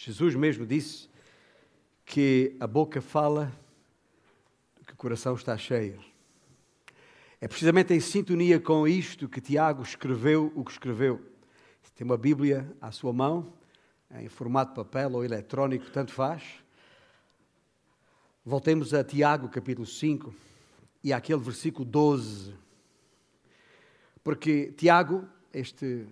[0.00, 1.08] Jesus mesmo disse
[2.06, 3.52] que a boca fala
[4.86, 6.00] que o coração está cheio.
[7.40, 11.20] É precisamente em sintonia com isto que Tiago escreveu o que escreveu.
[11.96, 13.52] Tem uma Bíblia à sua mão,
[14.14, 16.44] em formato papel ou eletrónico, tanto faz.
[18.44, 20.32] Voltemos a Tiago, capítulo 5,
[21.02, 22.54] e àquele versículo 12.
[24.22, 26.06] Porque Tiago, este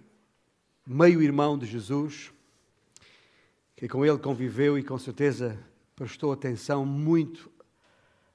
[0.84, 2.32] meio-irmão de Jesus,
[3.76, 5.62] que com ele conviveu e com certeza
[5.94, 7.52] prestou atenção muito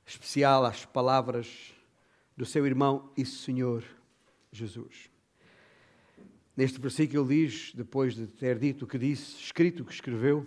[0.05, 1.73] especial às palavras
[2.37, 3.83] do seu irmão e Senhor
[4.51, 5.09] Jesus.
[6.55, 10.45] Neste versículo ele diz, depois de ter dito o que disse, escrito o que escreveu,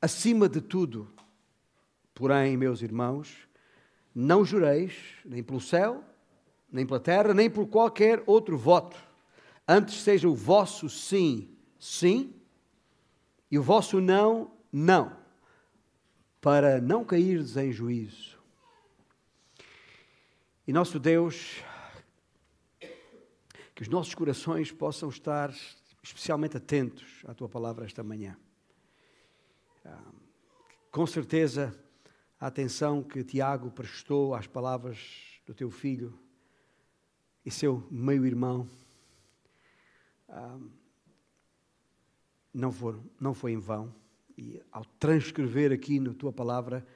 [0.00, 1.12] acima de tudo,
[2.14, 3.36] porém, meus irmãos,
[4.14, 4.94] não jureis
[5.26, 6.02] nem pelo céu,
[6.70, 8.96] nem pela terra, nem por qualquer outro voto.
[9.68, 12.32] Antes seja o vosso sim, sim,
[13.52, 15.14] e o vosso não, não,
[16.40, 18.40] para não cairdes em juízo.
[20.66, 21.62] E nosso Deus,
[23.74, 25.54] que os nossos corações possam estar
[26.02, 28.38] especialmente atentos à tua palavra esta manhã.
[29.84, 30.12] Ah,
[30.90, 31.78] com certeza,
[32.40, 34.98] a atenção que Tiago prestou às palavras
[35.44, 36.18] do teu filho
[37.44, 38.66] e seu meio-irmão
[42.52, 42.74] não,
[43.20, 43.94] não foi em vão.
[44.36, 46.86] E ao transcrever aqui na tua palavra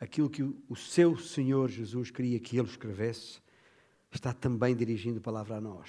[0.00, 3.40] aquilo que o seu Senhor Jesus queria que ele escrevesse,
[4.10, 5.88] está também dirigindo a palavra a nós.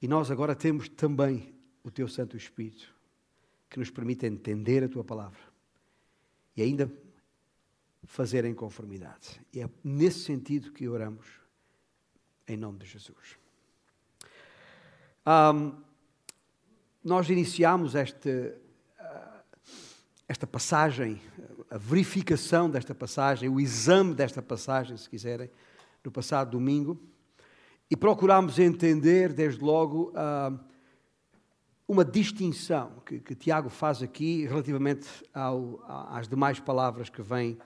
[0.00, 2.94] E nós agora temos também o teu Santo Espírito,
[3.68, 5.40] que nos permite entender a tua palavra
[6.56, 6.90] e ainda
[8.04, 9.40] fazer em conformidade.
[9.52, 11.26] E é nesse sentido que oramos,
[12.46, 13.38] em nome de Jesus.
[15.26, 15.82] Um,
[17.04, 18.56] nós iniciamos esta,
[18.98, 19.42] ah,
[20.26, 21.20] esta passagem,
[21.70, 25.50] a verificação desta passagem, o exame desta passagem, se quiserem,
[26.02, 26.98] no passado domingo,
[27.90, 30.58] e procurámos entender, desde logo, ah,
[31.86, 37.58] uma distinção que, que, Tiago faz aqui relativamente ao, às demais palavras que vêm,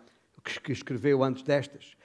[0.64, 1.96] que escreveu antes destas.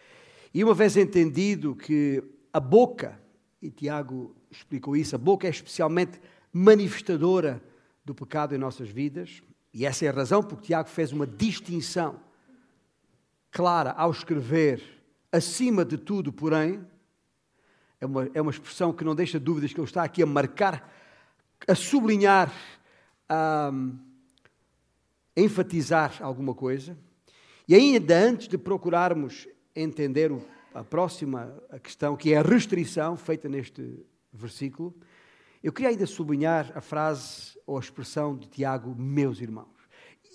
[0.54, 3.20] E uma vez entendido que a boca
[3.60, 6.22] e Tiago explicou isso, a boca é especialmente
[6.54, 7.60] manifestadora
[8.06, 9.42] do pecado em nossas vidas,
[9.74, 12.20] e essa é a razão porque Tiago fez uma distinção
[13.52, 14.84] clara ao escrever,
[15.32, 16.86] acima de tudo, porém,
[18.00, 20.94] é uma, é uma expressão que não deixa dúvidas que ele está aqui a marcar,
[21.68, 22.54] a sublinhar,
[23.28, 23.72] a,
[25.36, 26.98] a enfatizar alguma coisa.
[27.68, 30.32] E ainda antes de procurarmos entender
[30.74, 34.94] a próxima questão, que é a restrição feita neste versículo,
[35.64, 39.70] eu queria ainda sublinhar a frase ou a expressão de Tiago, meus irmãos.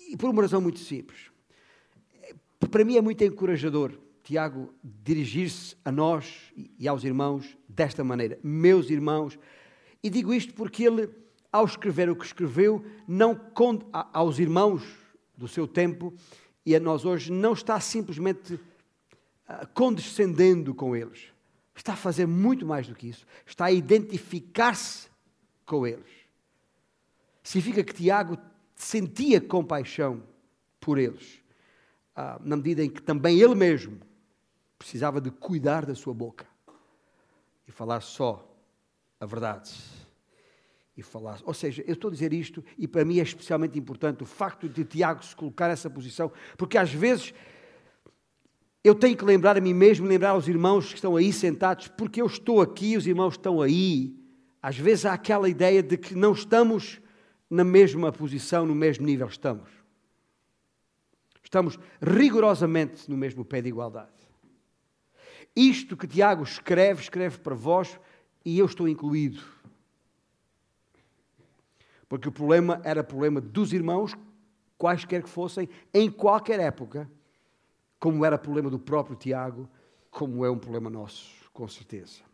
[0.09, 1.29] E por uma razão muito simples.
[2.71, 8.89] Para mim é muito encorajador Tiago dirigir-se a nós e aos irmãos desta maneira, meus
[8.89, 9.37] irmãos.
[10.03, 11.09] E digo isto porque ele,
[11.51, 13.39] ao escrever o que escreveu, não
[14.13, 14.83] aos irmãos
[15.37, 16.13] do seu tempo
[16.65, 18.59] e a nós hoje, não está simplesmente
[19.47, 21.31] ah, condescendendo com eles.
[21.75, 23.25] Está a fazer muito mais do que isso.
[23.45, 25.08] Está a identificar-se
[25.69, 26.09] com eles.
[27.43, 28.37] Significa que Tiago
[28.75, 30.23] sentia compaixão
[30.79, 31.39] por eles,
[32.15, 33.99] ah, na medida em que também ele mesmo
[34.79, 36.47] precisava de cuidar da sua boca
[37.67, 38.51] e falar só
[39.19, 39.71] a verdade.
[40.97, 41.39] E falar.
[41.45, 44.67] Ou seja, eu estou a dizer isto, e para mim é especialmente importante o facto
[44.67, 47.33] de Tiago se colocar nessa posição, porque às vezes
[48.83, 52.21] eu tenho que lembrar a mim mesmo, lembrar aos irmãos que estão aí sentados, porque
[52.21, 54.18] eu estou aqui, os irmãos estão aí.
[54.61, 57.01] Às vezes há aquela ideia de que não estamos
[57.49, 59.27] na mesma posição, no mesmo nível.
[59.27, 59.69] Estamos.
[61.43, 64.11] Estamos rigorosamente no mesmo pé de igualdade.
[65.55, 67.99] Isto que Tiago escreve, escreve para vós
[68.45, 69.41] e eu estou incluído.
[72.07, 74.15] Porque o problema era problema dos irmãos,
[74.77, 77.09] quaisquer que fossem, em qualquer época
[77.99, 79.69] como era problema do próprio Tiago,
[80.09, 82.28] como é um problema nosso, com certeza.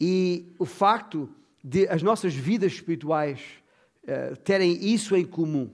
[0.00, 1.28] E o facto
[1.62, 3.40] de as nossas vidas espirituais
[4.02, 5.70] uh, terem isso em comum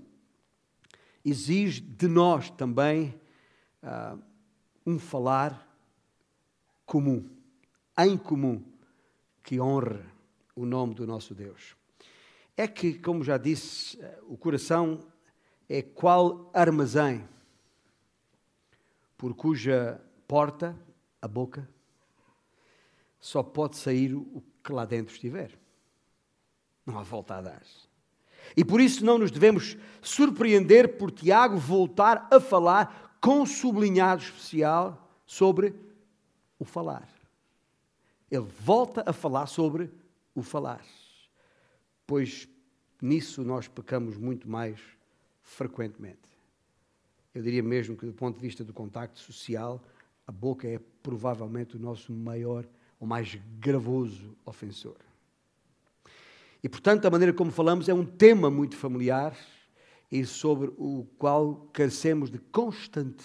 [1.25, 3.15] exige de nós também
[3.83, 4.21] uh,
[4.87, 5.67] um falar
[6.87, 7.29] comum,
[7.99, 8.63] em comum,
[9.43, 10.01] que honre
[10.57, 11.77] o nome do nosso Deus.
[12.57, 15.01] É que, como já disse, o coração
[15.69, 17.27] é qual armazém
[19.17, 20.77] por cuja porta,
[21.21, 21.69] a boca,
[23.21, 25.51] só pode sair o que lá dentro estiver.
[26.87, 27.63] Não há volta a dar.
[28.57, 35.09] E por isso não nos devemos surpreender por Tiago voltar a falar com sublinhado especial
[35.27, 35.75] sobre
[36.59, 37.09] o falar.
[38.31, 39.91] Ele volta a falar sobre
[40.35, 40.85] o falar.
[42.07, 42.49] Pois
[43.01, 44.81] nisso nós pecamos muito mais
[45.43, 46.19] frequentemente.
[47.35, 49.81] Eu diria mesmo que, do ponto de vista do contacto social,
[50.27, 52.67] a boca é provavelmente o nosso maior
[53.01, 54.97] ou mais gravoso ofensor.
[56.63, 59.35] E, portanto, a maneira como falamos é um tema muito familiar
[60.13, 63.25] e sobre o qual carecemos de constante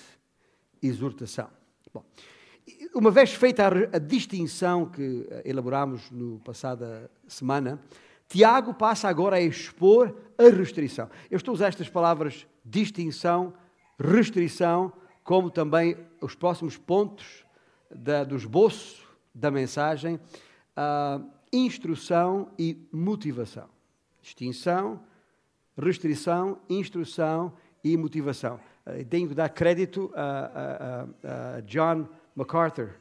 [0.81, 1.49] exortação.
[1.93, 2.03] Bom,
[2.93, 7.81] uma vez feita a, distinção que elaborámos no passada semana,
[8.27, 11.09] Tiago passa agora a expor a restrição.
[11.29, 13.53] Eu estou a usar estas palavras distinção,
[13.99, 14.93] restrição,
[15.23, 17.45] como também os próximos pontos
[17.89, 19.04] da, do esboço
[19.35, 23.67] da mensagem, uh, instrução e motivação.
[24.21, 25.01] Distinção,
[25.77, 27.53] restrição, instrução
[27.83, 28.59] e motivação.
[28.87, 32.91] Uh, tenho que dar crédito a, a, a John MacArthur,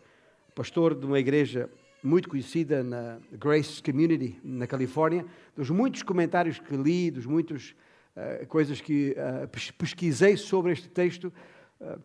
[0.55, 1.71] pastor de uma igreja
[2.03, 5.25] muito conhecida na Grace Community, na Califórnia,
[5.57, 7.75] dos muitos comentários que li, dos muitos
[8.15, 9.49] uh, coisas que uh,
[9.79, 11.33] pesquisei sobre este texto,
[11.81, 11.99] uh,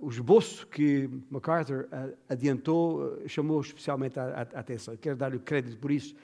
[0.00, 1.86] o esboço que MacArthur
[2.28, 4.96] adiantou chamou especialmente a, atenção.
[4.96, 6.14] Quero dar-lhe crédito por isso.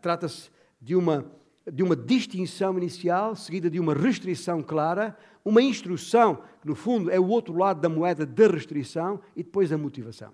[0.00, 0.50] Trata-se
[0.80, 1.24] de uma,
[1.70, 7.18] de uma distinção inicial, seguida de uma restrição clara, uma instrução, que no fundo é
[7.18, 10.32] o outro lado da moeda da restrição, e depois a motivação.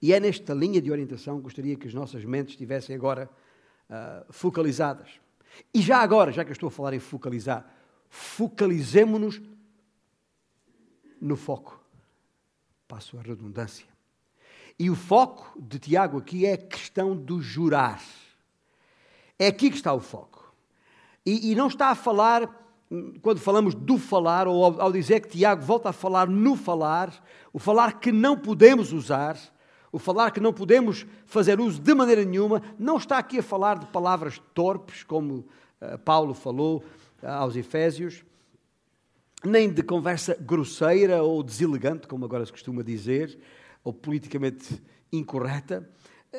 [0.00, 3.28] E é nesta linha de orientação que gostaria que as nossas mentes estivessem agora
[3.90, 5.08] uh, focalizadas.
[5.74, 7.68] E já agora, já que eu estou a falar em focalizar,
[8.08, 9.42] focalizemos-nos
[11.20, 11.80] no foco.
[12.86, 13.86] Passo a redundância.
[14.78, 18.00] E o foco de Tiago aqui é a questão do jurar.
[19.38, 20.54] É aqui que está o foco.
[21.26, 22.48] E, e não está a falar,
[23.20, 27.12] quando falamos do falar, ou ao, ao dizer que Tiago volta a falar no falar,
[27.52, 29.36] o falar que não podemos usar,
[29.90, 33.78] o falar que não podemos fazer uso de maneira nenhuma, não está aqui a falar
[33.78, 35.46] de palavras torpes, como
[35.80, 36.84] uh, Paulo falou
[37.22, 38.24] uh, aos Efésios,
[39.44, 43.38] nem de conversa grosseira ou deselegante, como agora se costuma dizer,
[43.84, 44.82] ou politicamente
[45.12, 45.88] incorreta.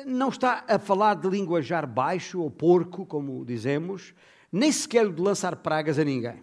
[0.06, 4.14] Não está a falar de linguajar baixo ou porco, como dizemos,
[4.52, 6.42] nem sequer de lançar pragas a ninguém.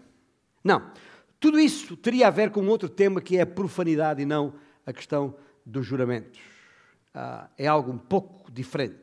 [0.64, 0.92] Não.
[1.40, 4.56] Tudo isso teria a ver com outro tema que é a profanidade e não
[4.86, 6.40] a questão dos juramentos
[7.18, 8.96] uh, é algo um pouco diferente.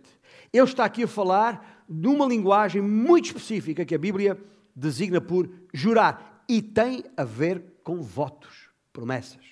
[0.52, 4.38] Ele está aqui a falar de uma linguagem muito específica que a Bíblia
[4.74, 9.44] designa por jurar e tem a ver com votos, promessas.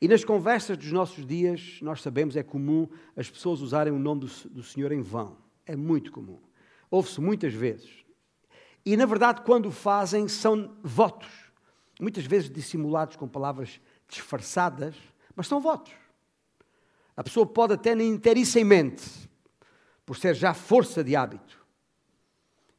[0.00, 4.22] E nas conversas dos nossos dias, nós sabemos, é comum as pessoas usarem o nome
[4.22, 5.36] do, do Senhor em vão.
[5.64, 6.38] É muito comum.
[6.90, 7.90] Ouve-se muitas vezes.
[8.84, 11.28] E, na verdade, quando o fazem, são votos.
[12.00, 14.94] Muitas vezes dissimulados com palavras disfarçadas,
[15.34, 15.92] mas são votos.
[17.16, 19.04] A pessoa pode até nem ter isso em mente,
[20.04, 21.64] por ser já força de hábito.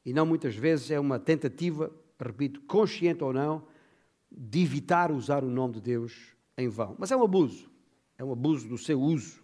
[0.06, 3.66] E não muitas vezes é uma tentativa, repito, consciente ou não,
[4.32, 6.96] de evitar usar o nome de Deus em vão.
[6.98, 7.70] Mas é um abuso.
[8.18, 9.42] É um abuso do seu uso.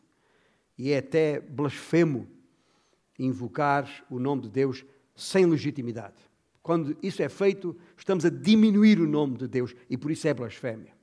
[0.77, 2.27] E é até blasfemo
[3.17, 4.85] invocar o nome de Deus
[5.15, 6.15] sem legitimidade.
[6.61, 10.33] Quando isso é feito, estamos a diminuir o nome de Deus e por isso é
[10.33, 10.93] blasfémia.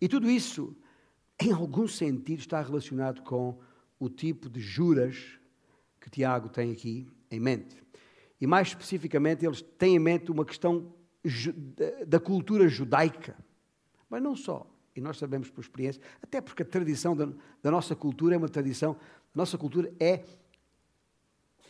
[0.00, 0.76] E tudo isso
[1.40, 3.58] em algum sentido, está relacionado com
[3.98, 5.38] o tipo de juras
[5.98, 7.82] que Tiago tem aqui em mente.
[8.40, 10.92] E mais especificamente, eles têm em mente uma questão
[12.06, 13.36] da cultura judaica.
[14.08, 14.66] Mas não só.
[14.96, 17.28] E nós sabemos por experiência, até porque a tradição da,
[17.62, 18.96] da nossa cultura é uma tradição,
[19.34, 20.24] a nossa cultura é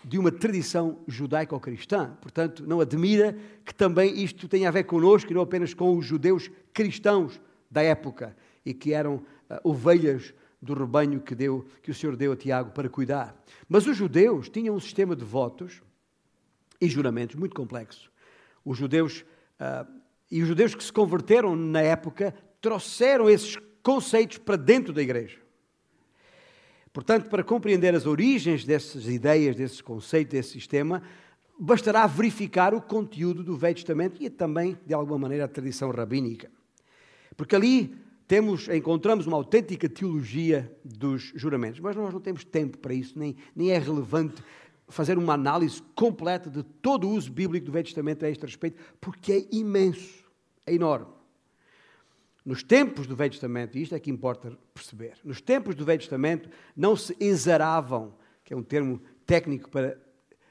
[0.05, 2.17] de uma tradição judaico-cristã.
[2.23, 6.07] Portanto, não admira que também isto tenha a ver connosco e não apenas com os
[6.07, 8.35] judeus cristãos da época
[8.65, 9.25] e que eram uh,
[9.63, 13.39] ovelhas do rebanho que, deu, que o Senhor deu a Tiago para cuidar.
[13.69, 15.83] Mas os judeus tinham um sistema de votos
[16.81, 18.11] e juramentos muito complexo.
[18.65, 19.25] Os judeus,
[19.61, 19.87] uh,
[20.31, 25.39] e os judeus que se converteram na época trouxeram esses conceitos para dentro da igreja.
[26.93, 31.03] Portanto, para compreender as origens dessas ideias, desses conceitos, desse sistema,
[31.59, 36.51] bastará verificar o conteúdo do Velho Testamento e também, de alguma maneira, a tradição rabínica.
[37.37, 37.95] Porque ali
[38.27, 43.37] temos, encontramos uma autêntica teologia dos juramentos, mas nós não temos tempo para isso, nem,
[43.55, 44.43] nem é relevante
[44.91, 48.81] fazer uma análise completa de todo o uso bíblico do Velho Testamento a este respeito,
[49.01, 50.25] porque é imenso,
[50.67, 51.13] é enorme.
[52.45, 56.01] Nos tempos do Velho Testamento, e isto é que importa perceber, nos tempos do Velho
[56.01, 59.99] Testamento não se exaravam, que é um termo técnico para,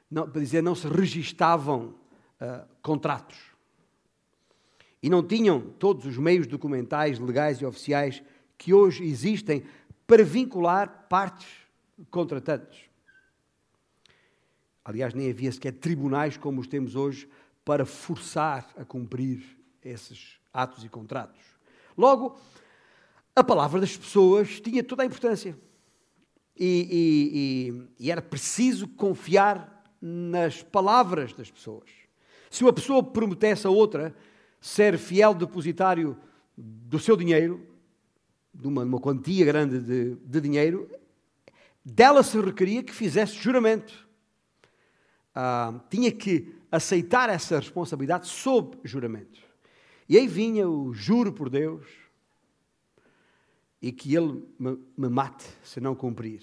[0.10, 1.96] não, para dizer não se registavam
[2.40, 3.38] uh, contratos.
[5.02, 8.22] E não tinham todos os meios documentais, legais e oficiais
[8.58, 9.64] que hoje existem
[10.06, 11.48] para vincular partes
[12.12, 12.89] contratantes.
[14.90, 17.30] Aliás, nem havia sequer tribunais como os temos hoje
[17.64, 19.44] para forçar a cumprir
[19.86, 21.40] esses atos e contratos.
[21.96, 22.36] Logo,
[23.36, 25.56] a palavra das pessoas tinha toda a importância.
[26.58, 31.92] E, e, e, era preciso confiar nas palavras das pessoas.
[32.50, 34.16] Se uma pessoa prometesse a outra
[34.60, 36.18] ser fiel depositário
[36.58, 37.64] do seu dinheiro,
[38.52, 40.90] de uma, uma quantia grande de, de, dinheiro,
[41.86, 44.09] dela se requeria que fizesse juramento.
[45.34, 49.42] Ah, tinha que aceitar essa responsabilidade sob juramento.
[50.08, 51.86] E aí vinha o juro por Deus,
[53.82, 56.42] e que ele me, me mate se não cumprir.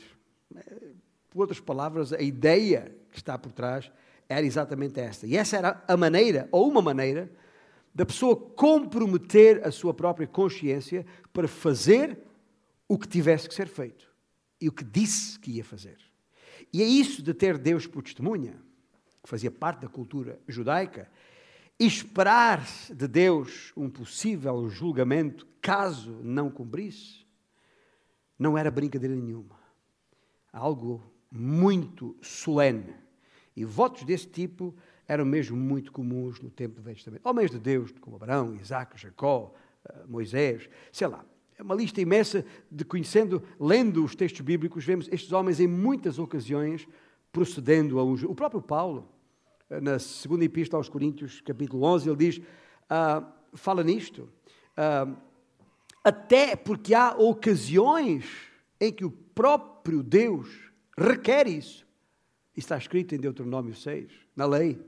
[1.30, 3.90] Por outras palavras, a ideia que está por trás
[4.28, 5.26] era exatamente esta.
[5.26, 7.30] E essa era a maneira, ou uma maneira,
[7.94, 12.18] da pessoa comprometer a sua própria consciência para fazer
[12.88, 14.06] o que tivesse que ser feito
[14.60, 15.98] e o que disse que ia fazer.
[16.72, 18.56] E é isso de ter Deus por testemunha,
[19.26, 21.10] que fazia parte da cultura judaica,
[21.80, 27.26] esperar de Deus um possível julgamento caso não cumprisse,
[28.38, 29.58] não era brincadeira nenhuma.
[30.52, 32.94] Algo muito solene.
[33.56, 34.72] E votos desse tipo
[35.08, 37.26] eram mesmo muito comuns no tempo do Velho Testamento.
[37.26, 39.52] Homens de Deus, como Abraão, Isaac, Jacó,
[39.84, 41.24] eh, Moisés, sei lá.
[41.58, 46.18] É uma lista imensa de conhecendo, lendo os textos bíblicos, vemos estes homens em muitas
[46.18, 46.86] ocasiões
[47.32, 48.14] procedendo a um.
[48.14, 49.15] O próprio Paulo,
[49.68, 52.40] na segunda epístola aos Coríntios, capítulo 11, ele diz:
[52.88, 54.28] ah, fala nisto.
[54.76, 55.06] Ah,
[56.04, 58.26] até porque há ocasiões
[58.80, 60.48] em que o próprio Deus
[60.96, 61.86] requer isso.
[62.56, 64.80] Está escrito em Deuteronômio 6, na lei.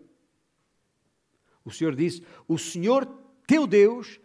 [1.65, 3.07] O Senhor disse: O Senhor
[3.47, 4.21] teu Deus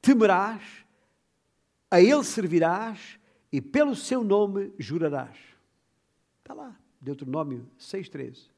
[0.00, 0.62] temerás,
[1.90, 3.18] a Ele servirás
[3.50, 5.36] e pelo seu nome jurarás.
[6.40, 8.57] Está lá, Deuteronômio 6,13.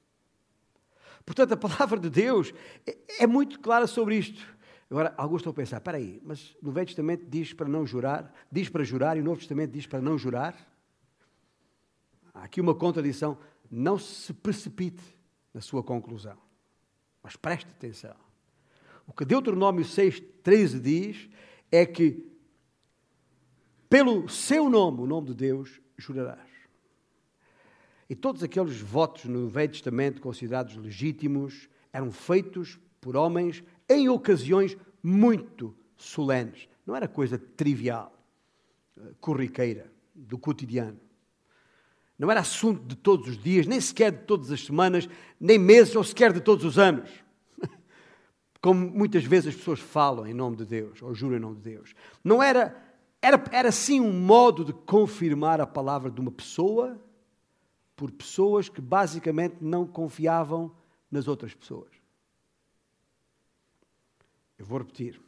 [1.25, 2.53] Portanto, a palavra de Deus
[2.87, 4.45] é, é muito clara sobre isto.
[4.91, 8.33] Agora, alguns estão a pensar, espera aí, mas no Velho Testamento diz para não jurar,
[8.50, 10.57] diz para jurar e o Novo Testamento diz para não jurar?
[12.35, 13.39] Há aqui uma contradição.
[13.71, 15.03] Não se precipite
[15.55, 16.37] na sua conclusão,
[17.23, 18.17] mas preste atenção.
[19.07, 21.31] O que Deuteronômio 6, 13 diz
[21.71, 22.29] é que
[23.89, 26.50] pelo seu nome, o nome de Deus, jurarás.
[28.11, 34.76] E todos aqueles votos no Velho Testamento considerados legítimos eram feitos por homens em ocasiões
[35.00, 36.69] muito solenes.
[36.85, 38.12] Não era coisa trivial,
[38.99, 40.99] eh, corriqueira, do cotidiano.
[42.19, 45.95] Não era assunto de todos os dias, nem sequer de todas as semanas, nem meses
[45.95, 47.09] ou sequer de todos os anos.
[48.61, 51.62] Como muitas vezes as pessoas falam em nome de Deus, ou juram em nome de
[51.62, 51.95] Deus.
[52.25, 52.76] Não era,
[53.23, 57.00] era, era sim um modo de confirmar a palavra de uma pessoa
[58.00, 60.75] por pessoas que basicamente não confiavam
[61.11, 61.90] nas outras pessoas.
[64.57, 65.21] Eu vou repetir.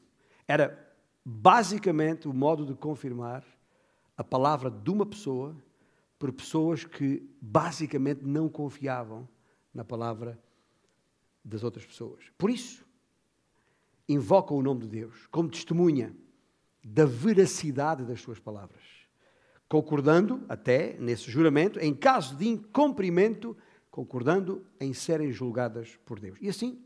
[0.49, 0.91] Era
[1.23, 3.45] basicamente o modo de confirmar
[4.17, 5.55] a palavra de uma pessoa
[6.19, 9.29] por pessoas que basicamente não confiavam
[9.75, 10.43] na palavra
[11.45, 12.25] das outras pessoas.
[12.39, 12.87] Por isso,
[14.09, 16.17] invocam o nome de Deus como testemunha
[16.83, 18.83] da veracidade das suas palavras,
[19.73, 23.57] concordando até nesse juramento, em caso de incumprimento,
[23.91, 26.37] concordando em serem julgadas por Deus.
[26.43, 26.79] E assim,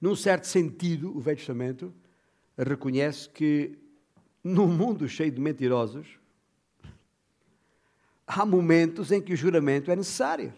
[0.00, 1.92] num certo sentido, o Velho Testamento
[2.56, 3.76] reconhece que
[4.44, 6.06] num mundo cheio de mentirosos,
[8.24, 10.54] há momentos em que o juramento é necessário.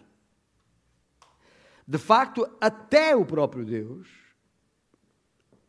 [1.88, 4.06] De facto, até o próprio Deus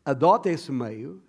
[0.03, 1.23] adota esse meio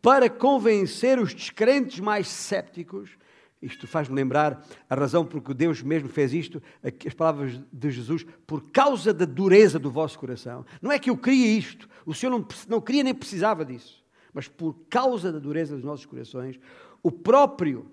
[0.00, 3.18] para convencer os descrentes mais sépticos
[3.60, 6.62] isto faz-me lembrar a razão por que Deus mesmo fez isto,
[7.04, 10.64] as palavras de Jesus, por causa da dureza do vosso coração.
[10.80, 14.46] Não é que eu queria isto, o Senhor não, não queria nem precisava disso, mas
[14.46, 16.58] por causa da dureza dos nossos corações,
[17.02, 17.90] o próprio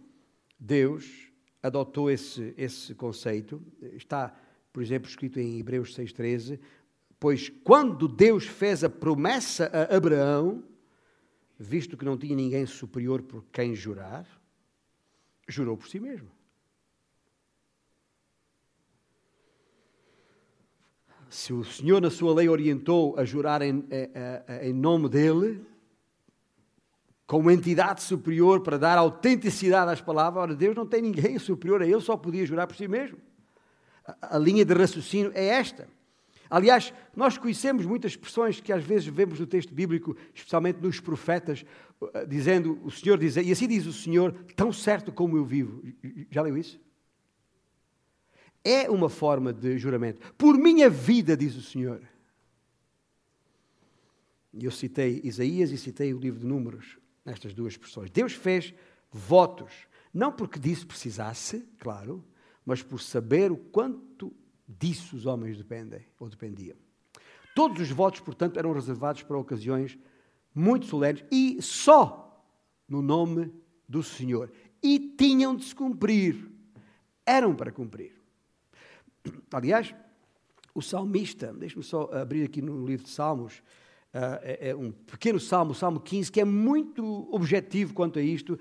[0.59, 1.31] Deus
[1.63, 3.62] adotou esse, esse conceito.
[3.93, 4.35] Está,
[4.71, 6.59] por exemplo, escrito em Hebreus 6,13:
[7.19, 10.63] Pois quando Deus fez a promessa a Abraão,
[11.57, 14.25] visto que não tinha ninguém superior por quem jurar,
[15.47, 16.29] jurou por si mesmo.
[21.29, 23.83] Se o Senhor, na sua lei, orientou a jurar em,
[24.62, 25.65] em nome dele,
[27.27, 31.88] como entidade superior para dar autenticidade às palavras, ora, Deus não tem ninguém superior a
[31.88, 33.17] ele, só podia jurar por si mesmo.
[34.05, 35.88] A, a linha de raciocínio é esta.
[36.50, 41.66] Aliás, nós conhecemos muitas expressões que às vezes vemos no texto bíblico, especialmente nos profetas,
[42.28, 45.82] dizendo, o Senhor diz, e assim diz o Senhor, tão certo como eu vivo.
[46.30, 46.80] Já leu isso?
[48.64, 50.34] É uma forma de juramento.
[50.34, 52.02] Por minha vida, diz o Senhor.
[54.54, 58.10] E eu citei Isaías e citei o livro de Números nestas duas expressões.
[58.10, 58.74] Deus fez
[59.12, 59.72] votos,
[60.14, 62.24] não porque disso precisasse, claro,
[62.66, 64.34] mas por saber o quanto
[64.67, 66.77] disso os homens dependem ou dependiam.
[67.55, 69.98] Todos os votos, portanto, eram reservados para ocasiões
[70.53, 72.43] muito solenes e só
[72.88, 73.51] no nome
[73.88, 74.51] do Senhor.
[74.81, 76.51] E tinham de se cumprir.
[77.25, 78.13] Eram para cumprir.
[79.51, 79.95] Aliás,
[80.74, 83.60] o salmista, deixe-me só abrir aqui no livro de Salmos,
[84.13, 88.22] uh, é, é um pequeno salmo, o Salmo 15, que é muito objetivo quanto a
[88.22, 88.60] isto.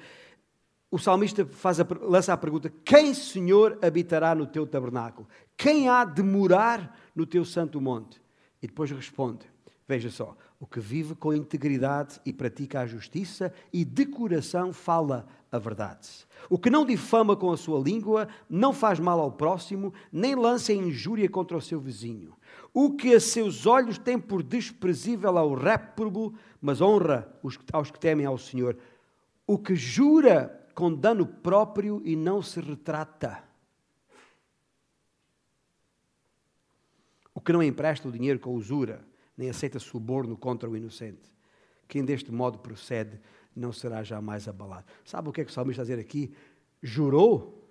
[0.95, 5.27] O salmista faz a, lança a pergunta: Quem, Senhor, habitará no teu tabernáculo?
[5.57, 8.23] Quem há de morar no teu santo monte?
[8.63, 9.45] E depois responde:
[9.89, 15.27] Veja só, o que vive com integridade e pratica a justiça e de coração fala
[15.51, 16.09] a verdade.
[16.49, 20.73] O que não difama com a sua língua, não faz mal ao próximo, nem lança
[20.73, 22.35] injúria contra o seu vizinho.
[22.73, 27.27] O que a seus olhos tem por desprezível ao réprobo, mas honra
[27.73, 28.77] aos que temem ao Senhor.
[29.45, 33.43] O que jura com dano próprio e não se retrata.
[37.35, 39.05] O que não empresta o dinheiro com usura,
[39.37, 41.33] nem aceita suborno contra o inocente.
[41.89, 43.21] Quem deste modo procede
[43.55, 44.87] não será jamais abalado.
[45.05, 46.35] Sabe o que é que o salmista está a dizer aqui?
[46.83, 47.69] Jurou,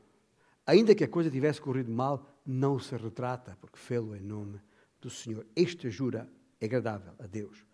[0.66, 4.60] ainda que a coisa tivesse corrido mal, não se retrata, porque fê-lo em nome
[5.02, 5.46] do Senhor.
[5.56, 6.30] Este jura
[6.60, 7.66] é agradável a Deus.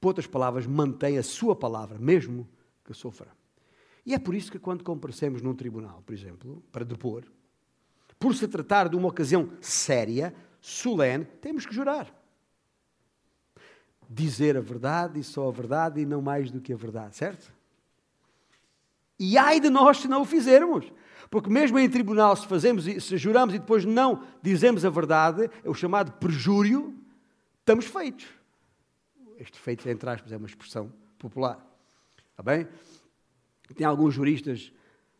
[0.00, 2.48] Por outras palavras, mantém a sua palavra, mesmo
[2.84, 3.30] que sofra.
[4.06, 7.24] E é por isso que quando comparecemos num tribunal, por exemplo, para depor,
[8.20, 12.08] por se tratar de uma ocasião séria, solene, temos que jurar.
[14.08, 17.52] Dizer a verdade e só a verdade e não mais do que a verdade, certo?
[19.18, 20.90] E ai de nós se não o fizermos.
[21.28, 25.68] Porque mesmo em tribunal, se fazemos, se juramos e depois não dizemos a verdade, é
[25.68, 26.94] o chamado perjúrio,
[27.58, 28.26] estamos feitos.
[29.36, 31.58] Este feito, entre aspas, é uma expressão popular.
[32.30, 32.68] Está bem?
[33.74, 34.72] Tem alguns juristas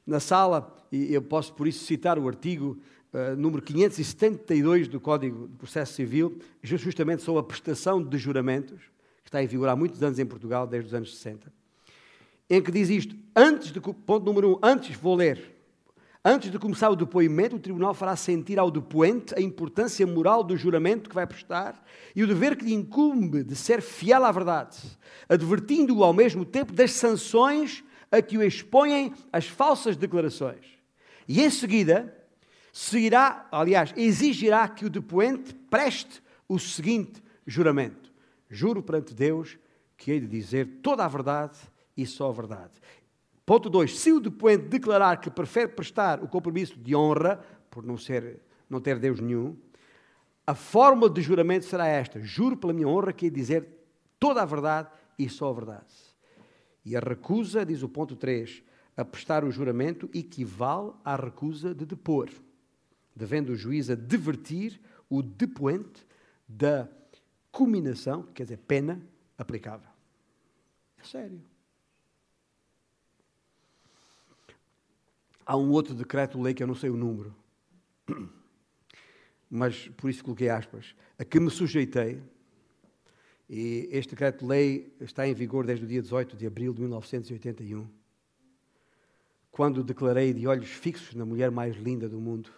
[0.06, 2.78] na sala, e eu posso por isso citar o artigo
[3.12, 8.80] uh, número 572 do Código de Processo Civil, justamente sobre a prestação de juramentos,
[9.22, 11.52] que está em vigor há muitos anos em Portugal, desde os anos 60,
[12.48, 15.56] em que diz isto, antes de, ponto número um, antes, vou ler,
[16.28, 20.56] Antes de começar o depoimento, o tribunal fará sentir ao depoente a importância moral do
[20.56, 21.80] juramento que vai prestar
[22.16, 24.76] e o dever que lhe incumbe de ser fiel à verdade,
[25.28, 30.64] advertindo-o ao mesmo tempo das sanções a que o expõem as falsas declarações.
[31.28, 32.16] E em seguida,
[32.72, 38.12] seguirá, aliás, exigirá que o depoente preste o seguinte juramento:
[38.48, 39.58] Juro perante Deus
[39.96, 41.58] que hei de dizer toda a verdade
[41.96, 42.72] e só a verdade.
[43.44, 43.98] Ponto 2.
[43.98, 47.40] Se o depoente declarar que prefere prestar o compromisso de honra,
[47.70, 49.56] por não, ser, não ter Deus nenhum,
[50.46, 53.68] a forma de juramento será esta: Juro pela minha honra que hei de dizer
[54.18, 54.88] toda a verdade
[55.18, 56.05] e só a verdade.
[56.86, 58.62] E a recusa, diz o ponto 3,
[58.96, 62.30] a prestar o juramento equivale à recusa de depor
[63.16, 66.06] devendo o juiz advertir o depoente
[66.46, 66.86] da
[67.50, 69.00] cominação, quer dizer, pena
[69.38, 69.88] aplicável.
[70.98, 71.42] É sério.
[75.46, 77.34] Há um outro decreto-lei que eu não sei o número,
[79.48, 82.22] mas por isso coloquei aspas, a que me sujeitei,
[83.48, 87.88] e este decreto-lei está em vigor desde o dia 18 de abril de 1981,
[89.50, 92.50] quando declarei de olhos fixos na mulher mais linda do mundo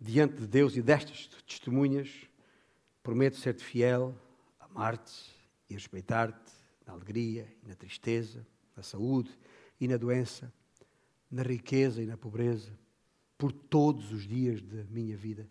[0.00, 2.10] diante de Deus e destas testemunhas,
[3.02, 4.16] prometo ser-te fiel,
[4.58, 5.30] amar-te
[5.68, 6.52] e respeitar-te
[6.86, 9.30] na alegria e na tristeza, na saúde
[9.78, 10.52] e na doença,
[11.30, 12.72] na riqueza e na pobreza,
[13.36, 15.46] por todos os dias da minha vida,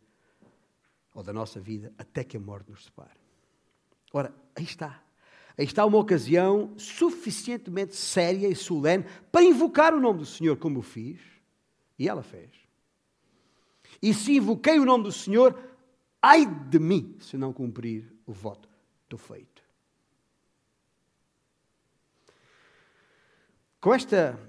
[1.13, 3.28] ou da nossa vida, até que a morte nos separe.
[4.13, 5.03] Ora, aí está.
[5.57, 10.81] Aí está uma ocasião suficientemente séria e solene para invocar o nome do Senhor, como
[10.81, 11.19] fiz,
[11.97, 12.49] e ela fez.
[14.01, 15.57] E se invoquei o nome do Senhor,
[16.21, 18.69] ai de mim se não cumprir o voto.
[19.03, 19.61] Estou feito.
[23.81, 24.39] Com esta,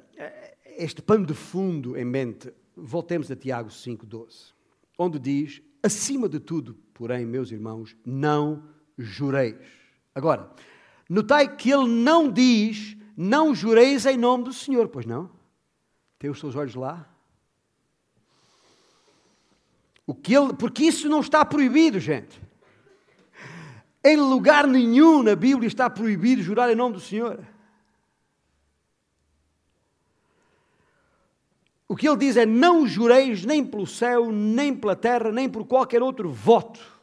[0.77, 4.53] este pano de fundo em mente, voltemos a Tiago 5,12,
[4.99, 8.69] onde diz: Acima de tudo, porém, meus irmãos, não
[9.01, 9.57] jureis.
[10.15, 10.51] Agora,
[11.09, 15.31] notai que ele não diz: Não jureis em nome do Senhor, pois não?
[16.19, 17.09] Tem os seus olhos lá?
[20.07, 22.41] O que ele, porque isso não está proibido, gente.
[24.03, 27.47] Em lugar nenhum na Bíblia está proibido jurar em nome do Senhor.
[31.87, 35.67] O que ele diz é: não jureis nem pelo céu, nem pela terra, nem por
[35.67, 37.00] qualquer outro voto.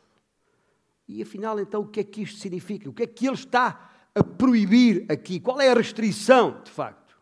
[1.08, 2.89] E afinal, então, o que é que isto significa?
[2.89, 5.39] O que é que ele está a proibir aqui?
[5.39, 7.17] Qual é a restrição, de facto?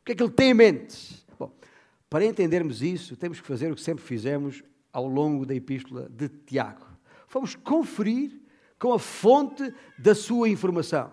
[0.00, 1.26] O que é que ele tem em mente?
[1.38, 1.52] Bom,
[2.08, 6.28] para entendermos isso, temos que fazer o que sempre fizemos ao longo da epístola de
[6.28, 6.86] Tiago.
[7.28, 8.40] Vamos conferir
[8.78, 11.12] com a fonte da sua informação,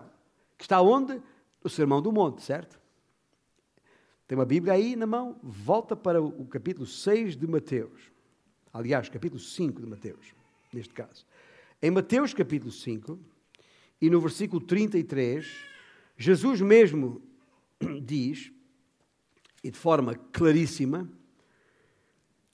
[0.56, 1.20] que está onde?
[1.62, 2.80] No Sermão do Monte, certo?
[4.26, 8.12] Tem uma Bíblia aí na mão, volta para o capítulo 6 de Mateus.
[8.72, 10.34] Aliás, capítulo 5 de Mateus,
[10.72, 11.26] neste caso.
[11.80, 13.16] Em Mateus capítulo 5,
[14.00, 15.46] e no versículo 33,
[16.16, 17.22] Jesus mesmo
[18.02, 18.52] diz,
[19.62, 21.08] e de forma claríssima,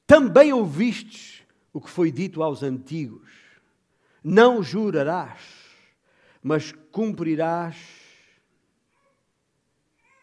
[0.06, 3.30] também ouvistes o que foi dito aos antigos:
[4.22, 5.40] não jurarás,
[6.42, 7.76] mas cumprirás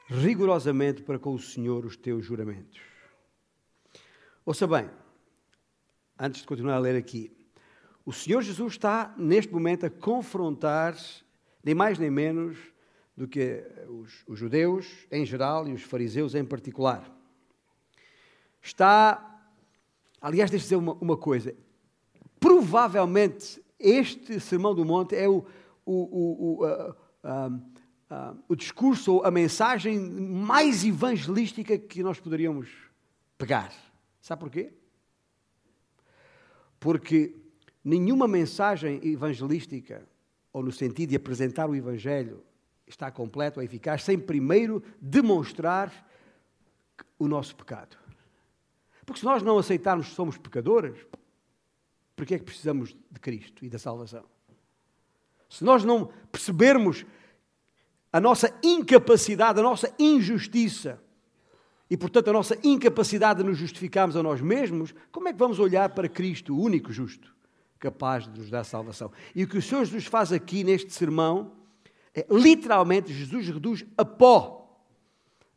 [0.08, 2.80] rigorosamente para com o Senhor os teus juramentos.
[4.46, 4.88] Ouça bem,
[6.20, 7.41] antes de continuar a ler aqui,
[8.06, 10.96] o Senhor Jesus está neste momento a confrontar,
[11.64, 12.58] nem mais nem menos,
[13.16, 17.10] do que os, os judeus em geral e os fariseus em particular.
[18.62, 19.32] Está
[20.22, 21.56] Aliás, deixa-me dizer uma, uma, coisa.
[22.40, 25.44] Provavelmente este Sermão do Monte é o,
[25.84, 32.70] o, o, uh, uh, uh, o discurso ou a mensagem mais evangelística que nós poderíamos
[33.36, 33.74] pegar.
[34.22, 34.72] Sabe porquê?
[36.80, 37.36] Porque
[37.84, 40.08] nenhuma mensagem evangelística,
[40.54, 42.44] ou no sentido de apresentar o Evangelho,
[42.88, 46.08] está completa ou eficaz sem primeiro demonstrar
[47.18, 47.98] o nosso pecado.
[49.06, 50.98] Porque se nós não aceitarmos que somos pecadores,
[52.16, 54.24] por que é que precisamos de Cristo e da salvação?
[55.50, 57.06] Se nós não percebermos
[58.14, 61.02] a nossa incapacidade, a nossa injustiça,
[61.90, 65.60] e portanto a nossa incapacidade de nos justificarmos a nós mesmos, como é que vamos
[65.60, 67.34] olhar para Cristo, o único justo,
[67.82, 69.12] capaz de nos dar salvação?
[69.36, 71.52] E o que o Senhor Jesus faz aqui neste sermão
[72.14, 74.62] é literalmente Jesus reduz a pó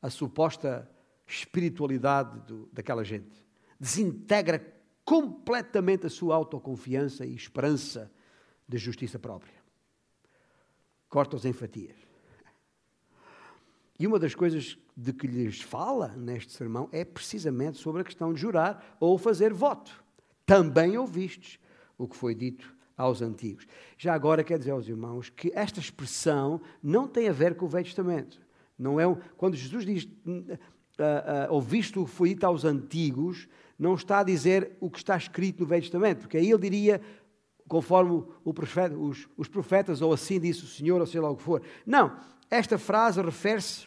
[0.01, 0.91] a suposta
[1.27, 3.45] espiritualidade do, daquela gente
[3.79, 8.11] desintegra completamente a sua autoconfiança e esperança
[8.67, 9.55] de justiça própria.
[11.09, 11.97] Corta-os em fatias.
[13.99, 18.33] E uma das coisas de que lhes fala neste sermão é precisamente sobre a questão
[18.33, 20.03] de jurar ou fazer voto.
[20.47, 21.59] Também ouvistes
[21.99, 23.67] o que foi dito aos antigos.
[23.99, 27.69] Já agora quer dizer aos irmãos que esta expressão não tem a ver com o
[27.69, 28.41] Velho Testamento.
[28.79, 30.05] Não é um, quando Jesus diz
[30.99, 35.17] uh, ouviste o que foi dito aos antigos, não está a dizer o que está
[35.17, 37.01] escrito no Velho Testamento, porque aí ele diria,
[37.69, 41.43] conforme profeta, os, os, profetas, ou assim disse o Senhor, ou sei lá o que
[41.43, 41.63] for.
[41.85, 42.17] Não,
[42.51, 43.87] esta frase refere-se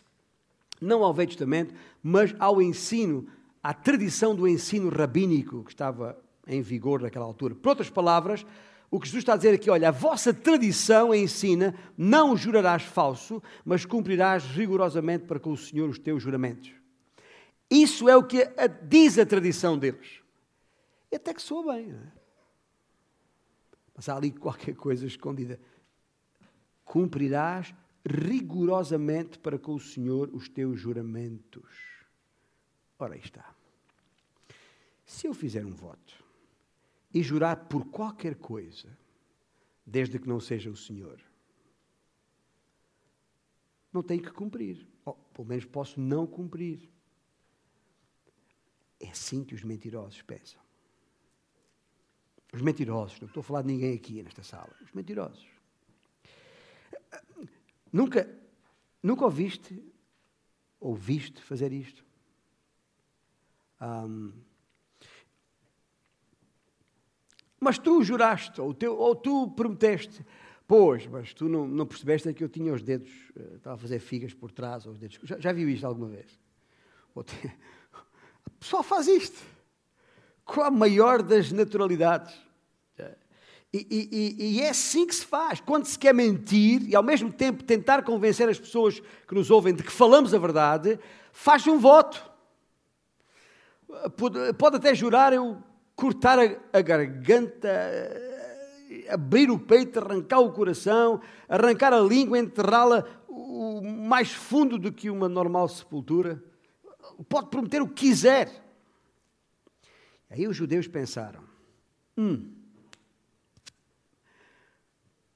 [0.81, 3.27] não ao Velho Testamento, mas ao ensino,
[3.63, 6.17] à tradição do ensino rabínico que estava
[6.47, 7.55] em vigor naquela altura.
[7.55, 8.45] Por outras palavras,
[8.89, 13.43] o que Jesus está a dizer aqui, olha, a vossa tradição ensina, não jurarás falso,
[13.65, 16.71] mas cumprirás rigorosamente para com o Senhor os teus juramentos.
[17.69, 18.39] Isso é o que
[18.83, 20.21] diz a tradição deles.
[21.11, 21.91] E até que soa bem.
[21.91, 22.17] É?
[23.93, 25.59] Mas há ali qualquer coisa escondida.
[26.85, 31.67] Cumprirás rigorosamente para com o Senhor os teus juramentos.
[32.97, 33.53] Ora, aí está.
[35.05, 36.26] Se eu fizer um voto
[37.13, 38.97] e jurar por qualquer coisa,
[39.85, 41.21] desde que não seja o Senhor,
[43.91, 44.87] não tenho que cumprir.
[45.05, 46.89] Ou, pelo menos posso não cumprir.
[48.99, 50.61] É assim que os mentirosos pensam.
[52.53, 55.45] Os mentirosos, não estou a falar de ninguém aqui nesta sala, os mentirosos.
[57.91, 58.29] Nunca,
[59.01, 59.83] nunca ouviste,
[60.79, 62.05] ouviste fazer isto?
[63.81, 64.33] Um,
[67.59, 70.25] mas tu juraste, ou, teu, ou tu prometeste,
[70.67, 73.99] pois, mas tu não, não percebeste que eu tinha os dedos, uh, estava a fazer
[73.99, 75.19] figas por trás, os dedos.
[75.23, 76.39] Já, já viu isto alguma vez?
[77.15, 79.41] Ou o pessoal faz isto
[80.45, 82.47] com a maior das naturalidades.
[83.73, 83.85] E,
[84.39, 85.59] e, e, é assim que se faz.
[85.59, 89.73] Quando se quer mentir e ao mesmo tempo tentar convencer as pessoas que nos ouvem
[89.73, 90.97] de que falamos a verdade,
[91.33, 92.31] faz um voto.
[94.57, 95.61] Pode até jurar eu
[95.97, 97.67] cortar a, a garganta,
[99.09, 105.09] abrir o peito, arrancar o coração, arrancar a língua, enterrá-la o mais fundo do que
[105.09, 106.41] uma normal sepultura
[107.27, 108.63] pode prometer o que quiser.
[110.29, 111.43] Aí os judeus pensaram:
[112.15, 112.53] Hum.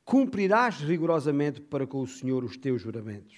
[0.05, 3.37] Cumprirás rigorosamente para com o Senhor os teus juramentos.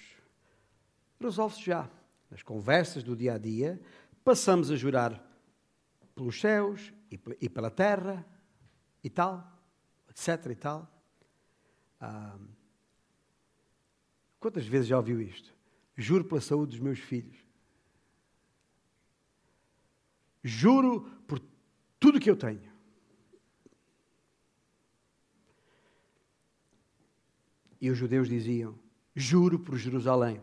[1.22, 1.90] Resolve-se já.
[2.32, 3.80] Nas conversas do dia a dia,
[4.24, 5.24] passamos a jurar
[6.16, 6.92] pelos céus
[7.39, 8.26] e pela terra
[9.04, 9.45] e tal,
[10.10, 10.52] etc.
[10.52, 11.04] e tal.
[11.99, 12.38] Ah,
[14.39, 15.54] quantas vezes já ouviu isto?
[15.95, 17.38] Juro pela saúde dos meus filhos.
[20.43, 21.39] Juro por
[21.99, 22.71] tudo que eu tenho.
[27.80, 28.78] E os judeus diziam:
[29.15, 30.41] Juro por Jerusalém,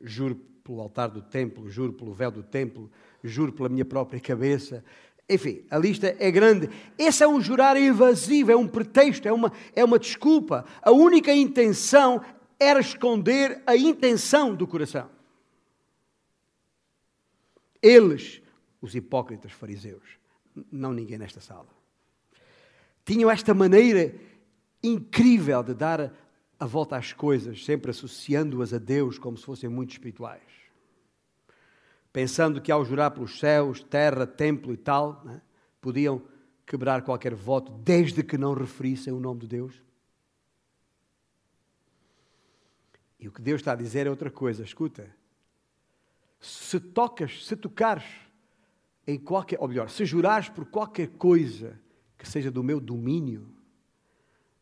[0.00, 2.90] juro pelo altar do templo, juro pelo véu do templo,
[3.24, 4.84] juro pela minha própria cabeça.
[5.28, 6.70] Enfim, a lista é grande.
[6.96, 10.64] Esse é um jurar evasivo, é um pretexto, é uma, é uma desculpa.
[10.80, 12.24] A única intenção
[12.58, 15.10] era esconder a intenção do coração.
[17.82, 18.40] Eles,
[18.80, 20.18] os hipócritas fariseus,
[20.72, 21.68] não ninguém nesta sala,
[23.04, 24.14] tinham esta maneira
[24.82, 26.12] incrível de dar
[26.58, 30.57] a volta às coisas, sempre associando-as a Deus como se fossem muito espirituais.
[32.12, 35.42] Pensando que ao jurar pelos céus, terra, templo e tal, né,
[35.80, 36.22] podiam
[36.66, 39.82] quebrar qualquer voto, desde que não referissem o nome de Deus.
[43.18, 45.10] E o que Deus está a dizer é outra coisa, escuta.
[46.40, 48.04] Se tocas, se tocares
[49.06, 51.80] em qualquer, ou melhor, se jurares por qualquer coisa
[52.16, 53.52] que seja do meu domínio,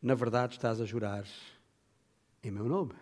[0.01, 1.25] na verdade estás a jurar
[2.41, 2.93] em meu nome.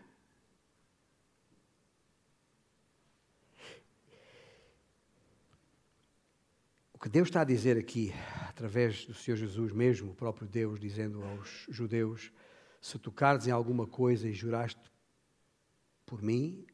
[7.05, 8.11] Que Deus está a dizer aqui,
[8.49, 12.31] através do Senhor Jesus mesmo, o próprio Deus, dizendo aos judeus:
[12.81, 14.81] se tocares em alguma coisa e juraste
[16.03, 16.65] por mim,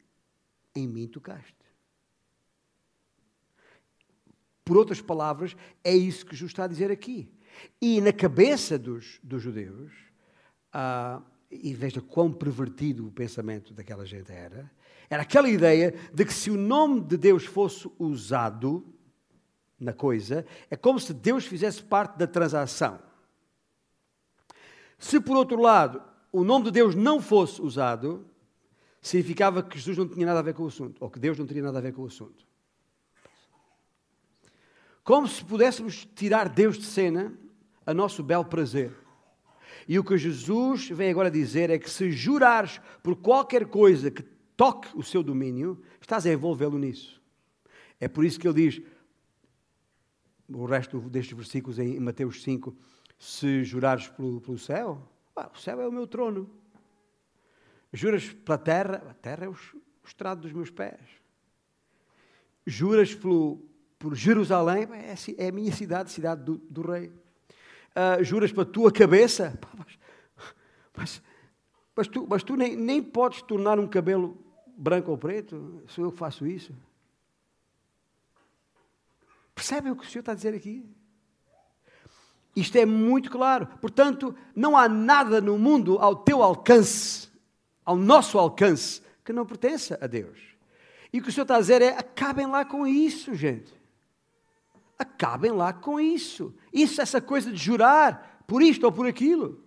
[0.74, 1.54] em mim tocaste.
[4.63, 7.30] Por outras palavras, é isso que Jesus está a dizer aqui.
[7.82, 9.91] E na cabeça dos, dos judeus,
[10.72, 14.72] ah, e veja quão pervertido o pensamento daquela gente era,
[15.10, 18.98] era aquela ideia de que se o nome de Deus fosse usado
[19.84, 23.00] na coisa, é como se Deus fizesse parte da transação.
[24.98, 28.26] Se, por outro lado, o nome de Deus não fosse usado,
[29.02, 31.48] significava que Jesus não tinha nada a ver com o assunto, ou que Deus não
[31.48, 32.46] teria nada a ver com o assunto.
[35.04, 37.34] Como se pudéssemos tirar Deus de cena
[37.86, 38.96] a nosso belo prazer.
[39.88, 44.22] E o que Jesus vem agora dizer é que se jurares por qualquer coisa que
[44.56, 47.20] toque o seu domínio, estás a envolvê-lo nisso.
[48.00, 48.82] É por isso que ele diz,
[50.54, 52.76] o resto destes versículos em Mateus 5,
[53.18, 56.50] se jurares pelo, pelo céu, ah, o céu é o meu trono.
[57.94, 59.56] Juras pela terra, a terra é o,
[60.06, 61.00] estrado dos meus pés.
[62.66, 63.62] Juras pelo,
[63.98, 67.12] por Jerusalém, é, é a minha cidade, cidade do, do rei
[67.96, 70.00] uh, juras para a tua cabeça, mas,
[70.96, 71.24] mas,
[71.96, 74.38] mas tu, mas tu nem, nem podes tornar um cabelo
[74.78, 76.74] branco ou preto, sou eu que faço isso.
[79.62, 80.84] Percebem o que o Senhor está a dizer aqui?
[82.56, 83.67] Isto é muito claro.
[83.80, 87.30] Portanto, não há nada no mundo ao teu alcance,
[87.86, 90.39] ao nosso alcance, que não pertença a Deus.
[91.13, 93.71] E o que o Senhor está a dizer é: acabem lá com isso, gente.
[94.97, 96.56] Acabem lá com isso.
[96.74, 99.63] Isso, essa coisa de jurar por isto ou por aquilo.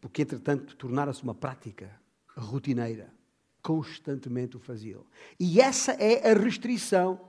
[0.00, 1.90] Porque, entretanto, tornara-se uma prática
[2.36, 3.12] rotineira.
[3.60, 5.04] Constantemente o faziam.
[5.40, 7.26] E essa é a restrição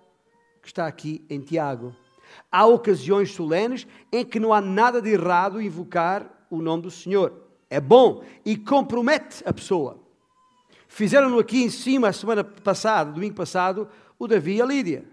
[0.62, 1.96] que está aqui em Tiago.
[2.52, 7.34] Há ocasiões solenes em que não há nada de errado invocar o nome do Senhor.
[7.70, 10.00] É bom e compromete a pessoa.
[10.88, 15.06] Fizeram-no aqui em cima, a semana passada, domingo passado, o Davi e a Lídia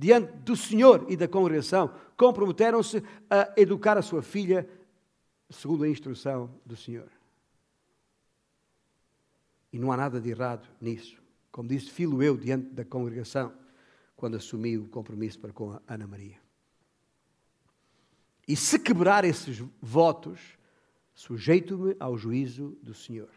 [0.00, 4.66] diante do Senhor e da congregação, comprometeram-se a educar a sua filha
[5.50, 7.08] segundo a instrução do Senhor.
[9.70, 11.20] E não há nada de errado nisso.
[11.52, 13.52] Como disse Filo eu diante da congregação,
[14.20, 16.38] quando assumi o compromisso para com a Ana Maria.
[18.46, 20.58] E se quebrar esses votos,
[21.14, 23.30] sujeito-me ao juízo do Senhor.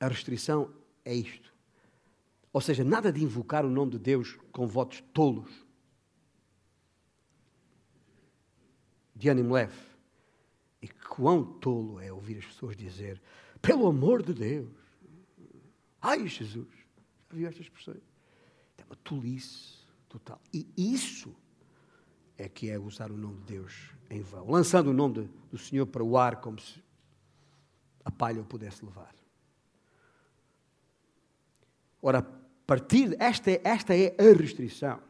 [0.00, 1.54] A restrição é isto.
[2.52, 5.64] Ou seja, nada de invocar o nome de Deus com votos tolos.
[9.14, 9.78] De ânimo leve.
[10.82, 13.22] E quão tolo é ouvir as pessoas dizer:
[13.60, 14.74] pelo amor de Deus.
[16.00, 16.66] Ai, Jesus.
[17.30, 18.11] Já viu estas expressões?
[18.82, 20.40] É uma tolice total.
[20.52, 21.34] E isso
[22.36, 24.50] é que é usar o nome de Deus em vão.
[24.50, 26.82] Lançando o nome de, do Senhor para o ar como se
[28.04, 29.14] a palha o pudesse levar.
[32.02, 32.22] Ora,
[32.66, 35.00] partir, esta é, esta é a restrição.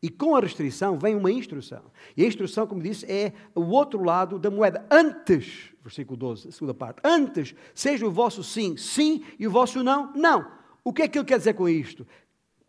[0.00, 1.82] E com a restrição vem uma instrução.
[2.16, 4.86] E a instrução, como disse, é o outro lado da moeda.
[4.90, 9.82] Antes, versículo 12, a segunda parte, antes seja o vosso sim, sim, e o vosso
[9.82, 10.50] não, não.
[10.84, 12.06] O que é que ele quer dizer com isto?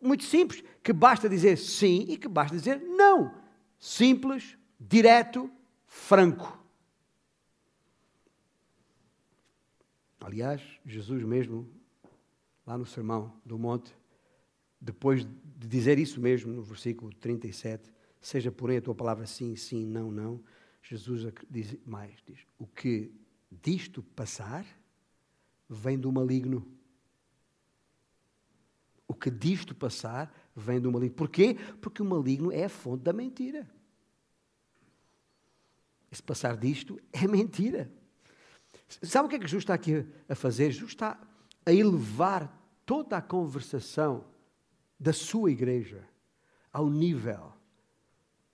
[0.00, 3.34] Muito simples, que basta dizer sim e que basta dizer não.
[3.78, 5.50] Simples, direto,
[5.86, 6.58] franco.
[10.20, 11.68] Aliás, Jesus mesmo,
[12.66, 13.92] lá no Sermão do Monte,
[14.80, 19.84] depois de dizer isso mesmo no versículo 37, seja porém a tua palavra sim, sim,
[19.84, 20.42] não, não,
[20.82, 23.12] Jesus diz mais, diz, o que
[23.50, 24.64] disto passar
[25.68, 26.66] vem do maligno.
[29.10, 31.16] O que disto passar vem do maligno.
[31.16, 31.56] Porquê?
[31.80, 33.68] Porque o maligno é a fonte da mentira.
[36.12, 37.90] Esse passar disto é mentira.
[39.02, 40.70] Sabe o que é que Jesus está aqui a fazer?
[40.70, 41.20] Jesus está
[41.66, 44.24] a elevar toda a conversação
[44.96, 46.08] da sua igreja
[46.72, 47.52] ao nível,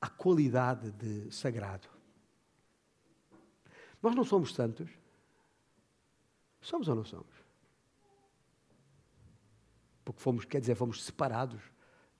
[0.01, 1.87] à qualidade de sagrado.
[4.03, 4.89] Nós não somos santos?
[6.63, 7.46] Somos ou não somos?
[10.07, 11.61] Porque fomos, quer dizer, fomos separados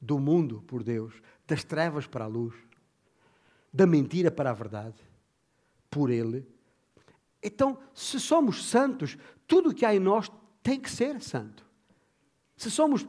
[0.01, 1.15] do mundo por Deus,
[1.47, 2.53] das trevas para a luz,
[3.73, 5.01] da mentira para a verdade,
[5.89, 6.45] por Ele.
[7.41, 10.29] Então, se somos santos, tudo o que há em nós
[10.65, 11.65] tem que ser santo.
[12.57, 13.07] Se somos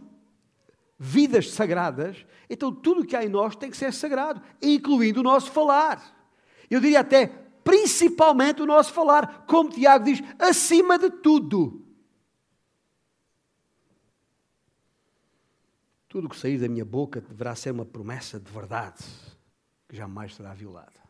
[1.00, 5.24] vidas sagradas, então tudo o que há em nós tem que ser sagrado, incluindo o
[5.24, 6.16] nosso falar.
[6.70, 7.26] Eu diria até,
[7.64, 11.87] principalmente o nosso falar, como Tiago diz, acima de tudo.
[16.08, 19.04] Tudo o que sair da minha boca deverá ser uma promessa de verdade,
[19.88, 21.02] que jamais será violada.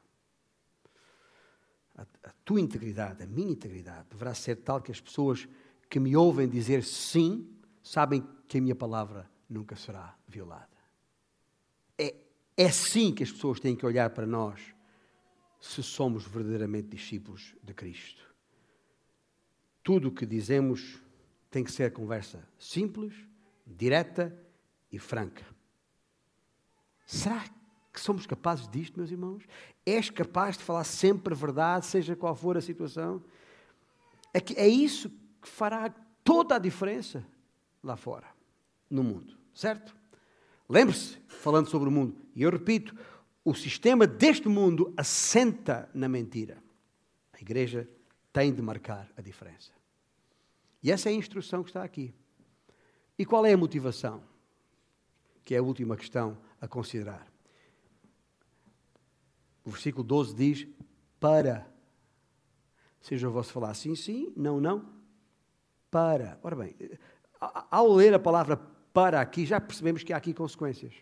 [1.95, 5.47] A, a tua integridade, a minha integridade, deverá ser tal que as pessoas
[5.89, 7.47] que me ouvem dizer sim,
[7.83, 10.67] sabem que a minha palavra nunca será violada.
[11.97, 12.15] É,
[12.55, 14.59] é assim que as pessoas têm que olhar para nós
[15.59, 18.23] se somos verdadeiramente discípulos de Cristo.
[19.83, 21.01] Tudo o que dizemos
[21.49, 23.13] tem que ser conversa simples,
[23.65, 24.46] direta
[24.91, 25.45] e franca.
[27.05, 27.43] Será
[27.93, 29.43] que somos capazes disto, meus irmãos?
[29.85, 33.23] És capaz de falar sempre a verdade, seja qual for a situação?
[34.33, 35.09] É, que é isso
[35.41, 35.89] que fará
[36.23, 37.25] toda a diferença
[37.81, 38.27] lá fora,
[38.89, 39.95] no mundo certo?
[40.69, 42.95] Lembre-se, falando sobre o mundo, e eu repito,
[43.43, 46.61] o sistema deste mundo assenta na mentira.
[47.33, 47.89] A igreja
[48.31, 49.71] tem de marcar a diferença.
[50.83, 52.13] E essa é a instrução que está aqui.
[53.17, 54.21] E qual é a motivação?
[55.47, 57.25] Que é a última questão a considerar.
[59.63, 60.67] O versículo 12 diz:
[61.21, 61.65] Para.
[62.99, 64.93] Seja o vosso falar sim, sim, não, não.
[65.89, 66.37] Para.
[66.43, 66.75] Ora bem,
[67.71, 70.93] ao ler a palavra para aqui, já percebemos que há aqui consequências.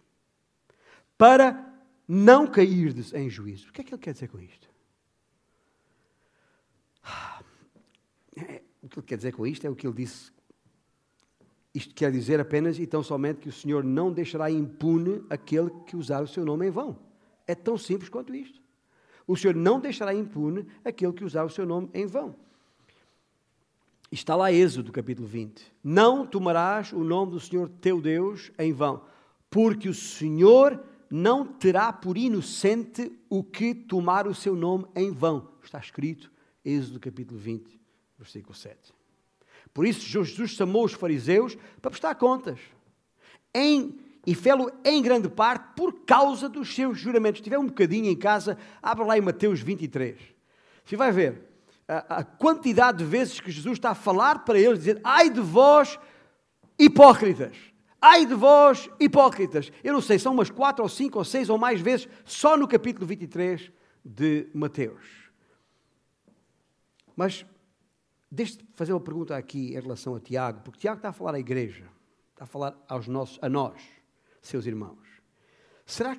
[1.17, 1.75] Para
[2.07, 3.69] não cairdes em juízo.
[3.69, 4.69] O que é que ele quer dizer com isto?
[8.35, 10.34] É, o que ele quer dizer com isto é o que ele disse.
[11.75, 15.97] Isto quer dizer apenas e tão somente que o Senhor não deixará impune aquele que
[15.97, 16.97] usar o seu nome em vão.
[17.45, 18.61] É tão simples quanto isto.
[19.27, 22.33] O Senhor não deixará impune aquele que usar o seu nome em vão.
[24.09, 25.69] Está lá Êxodo, capítulo 20.
[25.83, 29.03] Não tomarás o nome do Senhor teu Deus em vão,
[29.49, 35.49] porque o Senhor não terá por inocente o que tomar o seu nome em vão.
[35.61, 36.31] Está escrito,
[36.63, 37.77] Êxodo capítulo 20,
[38.17, 38.93] versículo 7.
[39.75, 42.57] Por isso, Jesus chamou os fariseus para prestar contas.
[43.53, 47.39] Em, e fê-lo em grande parte por causa dos seus juramentos.
[47.39, 50.17] Se tiver um bocadinho em casa, abra lá em Mateus 23.
[50.85, 51.41] Você vai ver,
[51.85, 55.41] a, a quantidade de vezes que Jesus está a falar para eles, dizer: Ai de
[55.41, 55.99] vós,
[56.79, 57.57] hipócritas!
[58.01, 59.73] Ai de vós, hipócritas!
[59.83, 62.65] Eu não sei, são umas quatro ou cinco ou seis ou mais vezes só no
[62.65, 63.69] capítulo 23
[64.05, 65.03] de Mateus.
[67.13, 67.45] Mas
[68.35, 71.39] deixe-me fazer uma pergunta aqui em relação a Tiago, porque Tiago está a falar à
[71.39, 71.89] igreja,
[72.31, 73.81] está a falar aos nossos, a nós,
[74.41, 74.99] seus irmãos.
[75.85, 76.17] Será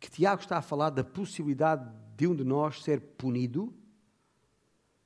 [0.00, 3.72] que Tiago está a falar da possibilidade de um de nós ser punido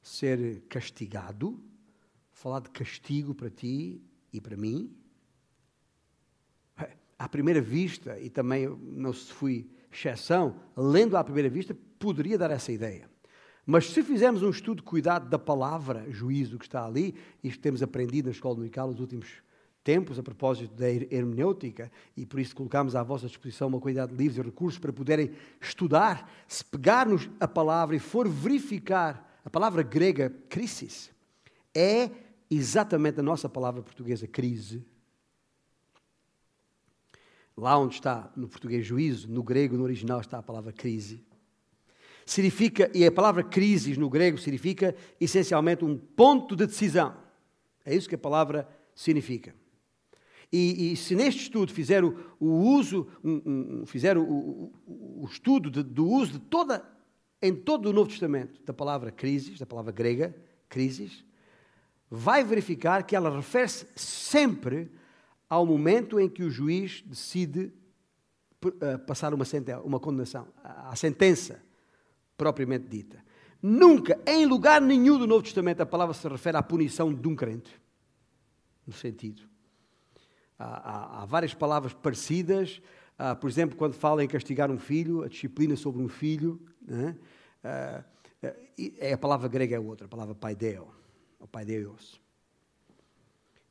[0.02, 1.62] ser castigado,
[2.32, 4.96] falar de castigo para ti e para mim.
[7.18, 12.50] À primeira vista, e também não se fui exceção, lendo à primeira vista, poderia dar
[12.50, 13.10] essa ideia.
[13.66, 18.26] Mas se fizermos um estudo cuidado da palavra juízo que está ali, isto temos aprendido
[18.26, 19.28] na escola dominical nos últimos
[19.84, 24.18] tempos, a propósito da hermenêutica, e por isso colocamos à vossa disposição uma quantidade de
[24.18, 25.30] livros e recursos para poderem
[25.60, 31.10] estudar, se pegarmos a palavra e for verificar a palavra grega crisis
[31.74, 32.10] é
[32.50, 34.84] exatamente a nossa palavra portuguesa crise.
[37.56, 41.22] lá onde está no português juízo, no grego, no original está a palavra crise.
[42.30, 47.16] Significa, e a palavra crisis no grego significa essencialmente um ponto de decisão.
[47.84, 49.52] É isso que a palavra significa.
[50.52, 54.72] E, e se neste estudo fizer o, o uso, um, um, fizer o, o,
[55.22, 56.88] o estudo de, do uso de toda,
[57.42, 60.32] em todo o Novo Testamento, da palavra crisis, da palavra grega,
[60.68, 61.24] crisis,
[62.08, 64.88] vai verificar que ela refere-se sempre
[65.48, 67.72] ao momento em que o juiz decide
[68.64, 69.44] uh, passar uma,
[69.82, 71.68] uma condenação, a sentença
[72.40, 73.22] propriamente dita.
[73.60, 77.36] Nunca, em lugar nenhum do Novo Testamento, a palavra se refere à punição de um
[77.36, 77.78] crente.
[78.86, 79.42] No sentido.
[80.58, 82.80] Há, há, há várias palavras parecidas.
[83.18, 86.58] Uh, por exemplo, quando fala em castigar um filho, a disciplina sobre um filho.
[86.80, 87.14] Né?
[88.98, 90.88] É a palavra grega é outra, a palavra paideo,
[91.38, 92.18] ou paideos.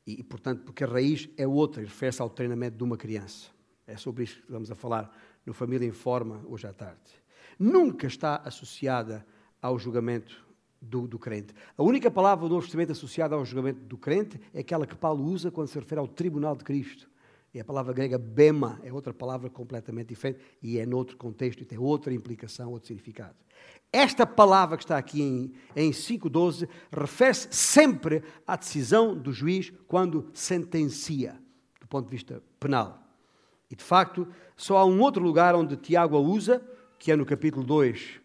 [0.06, 3.48] E, portanto, porque a raiz é outra, refere-se ao treinamento de uma criança.
[3.84, 5.12] É sobre isso que vamos a falar
[5.44, 7.19] no Família em Forma hoje à tarde.
[7.60, 9.26] Nunca está associada
[9.60, 10.42] ao julgamento
[10.80, 11.52] do, do, crente.
[11.76, 15.22] A única palavra do Novo Testamento associada ao julgamento do crente é aquela que Paulo
[15.24, 17.10] usa quando se refere ao tribunal de Cristo.
[17.52, 21.66] E a palavra grega bema é outra palavra completamente diferente e é noutro contexto e
[21.66, 23.34] tem outra implicação, outro significado.
[23.92, 30.30] Esta palavra que está aqui em, em 5.12 refere-se sempre à decisão do juiz quando
[30.32, 31.36] sentencia,
[31.78, 33.02] do ponto de vista penal.
[33.70, 36.62] E de facto, só há um outro lugar onde Tiago a usa,
[37.00, 38.20] que é no capítulo 2,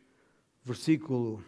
[0.61, 1.41] versículo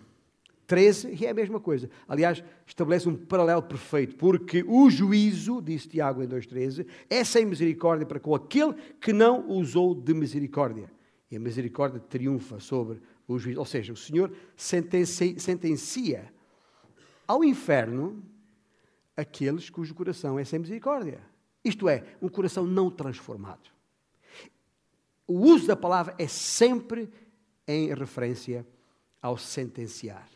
[0.66, 1.90] 13, e é a mesma coisa.
[2.08, 8.06] Aliás, estabelece um paralelo perfeito, porque o juízo, disse Tiago em 2,13, é sem misericórdia
[8.06, 10.90] para com aquele que não usou de misericórdia.
[11.30, 13.60] E a misericórdia triunfa sobre o juízo.
[13.60, 16.34] Ou seja, o Senhor sentencia, sentencia
[17.28, 18.24] ao inferno
[19.18, 21.20] aqueles cujo coração é sem misericórdia.
[21.62, 23.77] Isto é, um coração não transformado.
[25.28, 27.10] O uso da palavra é sempre
[27.68, 28.66] em referência
[29.22, 30.28] ao sentenciar.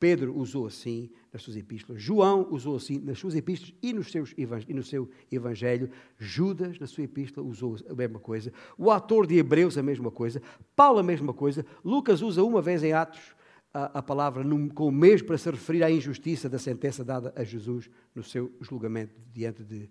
[0.00, 4.34] Pedro usou assim nas suas epístolas, João usou assim nas suas epístolas e, nos seus,
[4.36, 5.88] e no seu evangelho,
[6.18, 10.42] Judas, na sua epístola, usou a mesma coisa, o autor de Hebreus, a mesma coisa,
[10.74, 13.36] Paulo, a mesma coisa, Lucas usa uma vez em Atos
[13.72, 17.32] a, a palavra num, com o mesmo para se referir à injustiça da sentença dada
[17.36, 19.88] a Jesus no seu julgamento diante de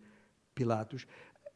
[0.54, 1.08] Pilatos.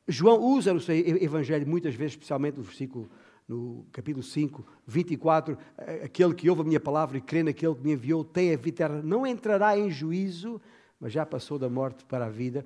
[0.08, 3.10] João usa no seu evangelho muitas vezes, especialmente no versículo
[3.48, 5.58] no capítulo 5, 24,
[6.04, 8.70] aquele que ouve a minha palavra e crê naquele que me enviou tem a vida
[8.70, 10.60] eterna, não entrará em juízo,
[11.00, 12.66] mas já passou da morte para a vida.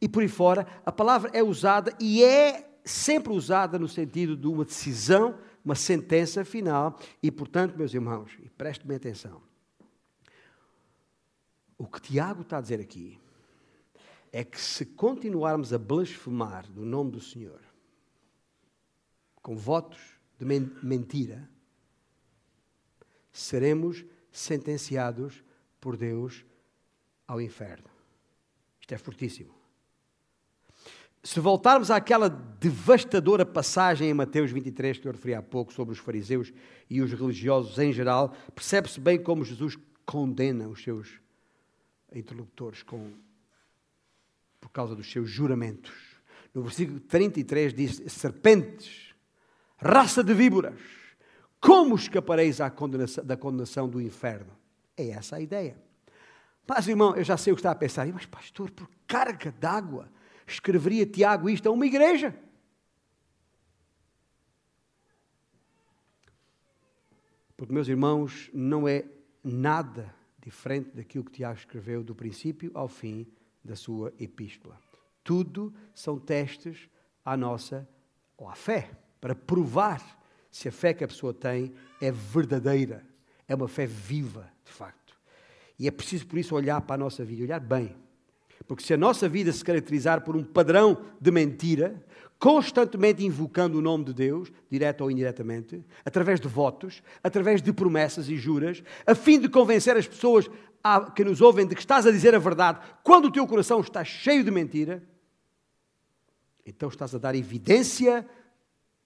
[0.00, 4.46] E por aí fora, a palavra é usada e é sempre usada no sentido de
[4.46, 5.34] uma decisão,
[5.64, 6.98] uma sentença final.
[7.22, 9.40] E portanto, meus irmãos, e prestem-me atenção,
[11.78, 13.18] o que Tiago está a dizer aqui
[14.32, 17.60] é que se continuarmos a blasfemar do nome do Senhor,
[19.42, 19.98] com votos
[20.38, 21.48] de mentira,
[23.32, 25.42] seremos sentenciados
[25.80, 26.44] por Deus
[27.26, 27.88] ao inferno.
[28.80, 29.58] Isto é fortíssimo.
[31.22, 35.98] Se voltarmos àquela devastadora passagem em Mateus 23 que eu referi há pouco sobre os
[35.98, 36.52] fariseus
[36.88, 39.76] e os religiosos em geral, percebe-se bem como Jesus
[40.06, 41.20] condena os seus
[42.14, 43.12] interlocutores com,
[44.60, 45.92] por causa dos seus juramentos.
[46.54, 49.08] No versículo 33 diz: Serpentes
[49.78, 50.80] raça de víboras,
[51.60, 54.52] como escapareis condenação, da condenação do inferno?
[54.96, 55.80] É essa a ideia.
[56.66, 58.06] Mas, irmão, eu já sei o que está a pensar.
[58.12, 60.10] Mas, pastor, por carga d'água,
[60.46, 62.38] escreveria Tiago isto a uma igreja?
[67.56, 69.04] Porque, meus irmãos, não é
[69.42, 73.26] nada diferente daquilo que Tiago escreveu do princípio ao fim
[73.68, 74.78] da sua epístola.
[75.22, 76.88] Tudo são testes
[77.24, 77.88] à nossa
[78.36, 78.90] ou à fé
[79.20, 80.18] para provar
[80.50, 83.04] se a fé que a pessoa tem é verdadeira,
[83.46, 85.14] é uma fé viva, de facto.
[85.78, 87.94] E é preciso, por isso, olhar para a nossa vida, olhar bem.
[88.66, 92.04] Porque se a nossa vida se caracterizar por um padrão de mentira,
[92.38, 98.28] constantemente invocando o nome de Deus, direto ou indiretamente, através de votos, através de promessas
[98.28, 100.48] e juras, a fim de convencer as pessoas
[101.14, 104.04] que nos ouvem de que estás a dizer a verdade, quando o teu coração está
[104.04, 105.02] cheio de mentira,
[106.64, 108.28] então estás a dar evidência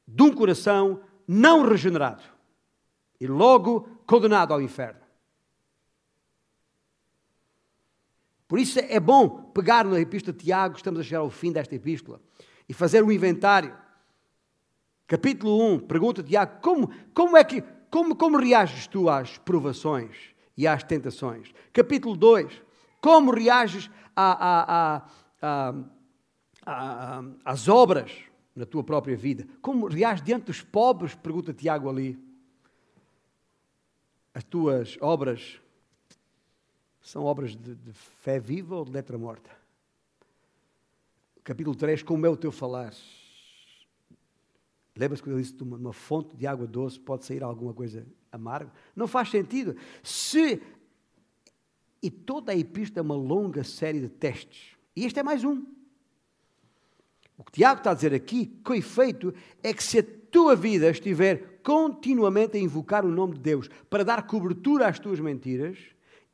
[0.06, 2.22] de um coração não regenerado
[3.20, 5.00] e logo condenado ao inferno.
[8.48, 11.74] Por isso é bom pegar na epístola de Tiago, estamos a chegar ao fim desta
[11.74, 12.20] epístola,
[12.68, 13.74] e fazer um inventário.
[15.06, 20.66] Capítulo 1, pergunta Tiago, como, como é que, como, como reages tu às provações e
[20.66, 21.52] às tentações?
[21.72, 22.62] Capítulo 2,
[23.00, 23.90] como reages
[27.44, 28.12] às obras
[28.54, 29.46] na tua própria vida?
[29.60, 31.14] Como reages diante dos pobres?
[31.14, 32.18] Pergunta Tiago ali.
[34.34, 35.60] As tuas obras
[37.02, 39.50] são obras de, de fé viva ou de letra morta?
[41.44, 42.94] Capítulo 3, como é o teu falar?
[44.96, 48.06] Lembra-se quando eu disse que de uma fonte de água doce pode sair alguma coisa
[48.32, 48.72] amarga?
[48.96, 49.76] Não faz sentido.
[50.02, 50.60] Se.
[52.02, 54.76] E toda a epístola é uma longa série de testes.
[54.96, 55.64] E este é mais um.
[57.36, 60.90] O que Tiago está a dizer aqui, com efeito, é que se a tua vida
[60.90, 65.78] estiver continuamente a invocar o nome de Deus para dar cobertura às tuas mentiras,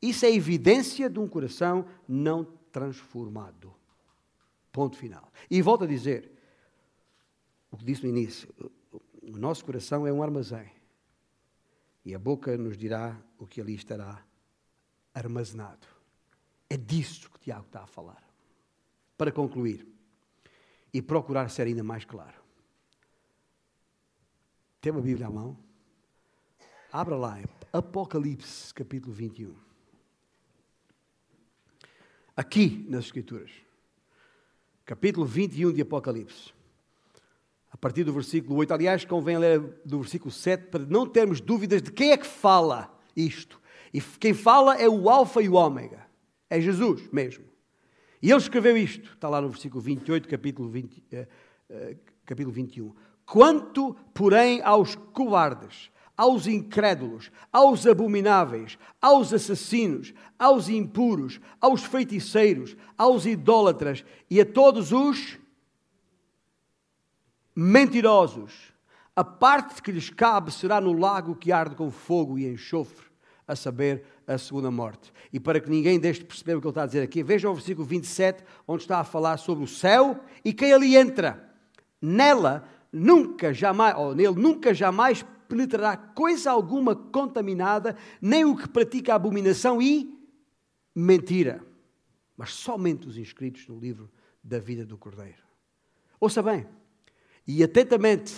[0.01, 3.73] isso é evidência de um coração não transformado.
[4.71, 5.31] Ponto final.
[5.49, 6.31] E volto a dizer
[7.71, 8.49] o que disse no início:
[9.21, 10.78] o nosso coração é um armazém.
[12.09, 14.25] E a boca nos dirá o que ali estará
[15.13, 15.85] armazenado.
[16.67, 18.27] É disso que Tiago está a falar.
[19.15, 19.87] Para concluir
[20.91, 22.41] e procurar ser ainda mais claro.
[24.81, 25.55] Tem uma Bíblia à mão?
[26.91, 27.37] Abra lá,
[27.71, 29.55] Apocalipse, capítulo 21.
[32.35, 33.51] Aqui nas Escrituras.
[34.83, 36.51] Capítulo 21 de Apocalipse.
[37.79, 38.73] Partir do versículo 8.
[38.73, 42.93] Aliás, convém ler do versículo 7 para não termos dúvidas de quem é que fala
[43.15, 43.59] isto.
[43.93, 46.05] E quem fala é o Alfa e o Ômega.
[46.49, 47.45] É Jesus mesmo.
[48.21, 51.27] E ele escreveu isto, está lá no versículo 28, capítulo, 20, eh,
[51.69, 52.93] eh, capítulo 21.
[53.25, 63.25] Quanto, porém, aos cobardes, aos incrédulos, aos abomináveis, aos assassinos, aos impuros, aos feiticeiros, aos
[63.25, 65.39] idólatras e a todos os
[67.59, 68.73] mentirosos,
[69.13, 73.05] a parte que lhes cabe será no lago que arde com fogo e enxofre,
[73.45, 75.11] a saber, a segunda morte.
[75.33, 77.49] E para que ninguém deixe de perceber o que ele está a dizer aqui, veja
[77.49, 81.51] o versículo 27, onde está a falar sobre o céu e quem ali entra.
[82.01, 89.15] Nela nunca jamais, ou nele nunca jamais penetrará coisa alguma contaminada, nem o que pratica
[89.15, 90.17] abominação e
[90.95, 91.61] mentira.
[92.37, 94.09] Mas somente os inscritos no livro
[94.41, 95.43] da vida do Cordeiro.
[96.21, 96.65] Ouça bem,
[97.51, 98.31] e atentamente,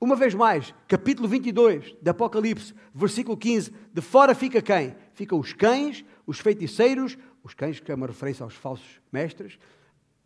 [0.00, 4.96] uma vez mais, capítulo 22 de Apocalipse, versículo 15: de fora fica quem?
[5.12, 9.58] Ficam os cães, os feiticeiros, os cães que é uma referência aos falsos mestres,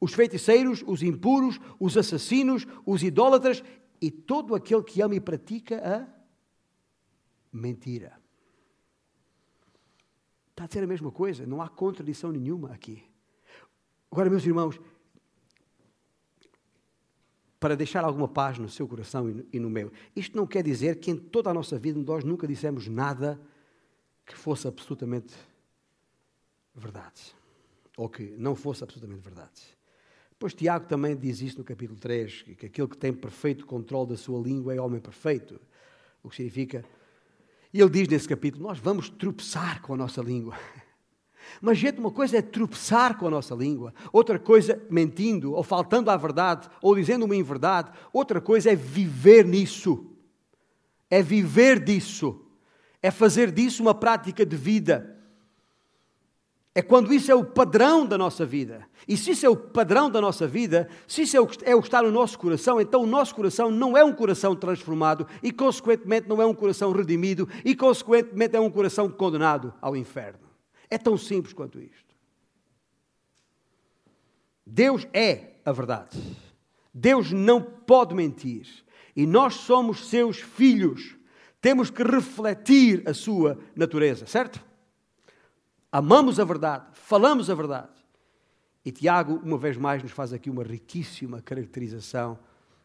[0.01, 3.64] os feiticeiros, os impuros, os assassinos, os idólatras
[4.01, 6.07] e todo aquele que ama e pratica a
[7.53, 8.16] mentira.
[10.51, 13.03] Está a dizer a mesma coisa, não há contradição nenhuma aqui.
[14.12, 14.79] Agora, meus irmãos,
[17.63, 19.93] para deixar alguma paz no seu coração e no meu.
[20.17, 23.41] Isto não quer dizer que em toda a nossa vida nós nunca dissemos nada
[24.27, 25.33] que fosse absolutamente
[26.75, 27.37] verdade.
[27.97, 29.63] Ou que não fosse absolutamente verdade.
[30.41, 34.17] Pois Tiago também diz isso no capítulo 3, que aquele que tem perfeito controle da
[34.17, 35.61] sua língua é homem perfeito.
[36.21, 36.85] O que significa.
[37.73, 40.59] E ele diz nesse capítulo: nós vamos tropeçar com a nossa língua.
[41.61, 46.11] Mas, gente, uma coisa é tropeçar com a nossa língua, outra coisa, mentindo, ou faltando
[46.11, 50.07] à verdade, ou dizendo uma inverdade, outra coisa é viver nisso.
[51.11, 52.40] É viver disso.
[53.03, 55.12] É fazer disso uma prática de vida.
[56.74, 58.86] É quando isso é o padrão da nossa vida.
[59.07, 61.76] E se isso é o padrão da nossa vida, se isso é o que é
[61.76, 66.28] está no nosso coração, então o nosso coração não é um coração transformado e, consequentemente,
[66.28, 70.52] não é um coração redimido e, consequentemente, é um coração condenado ao inferno.
[70.93, 72.14] É tão simples quanto isto.
[74.66, 76.20] Deus é a verdade.
[76.93, 78.66] Deus não pode mentir.
[79.16, 81.16] E nós somos seus filhos.
[81.62, 84.62] Temos que refletir a sua natureza, certo?
[85.90, 87.93] Amamos a verdade, falamos a verdade.
[88.84, 92.38] E Tiago, uma vez mais, nos faz aqui uma riquíssima caracterização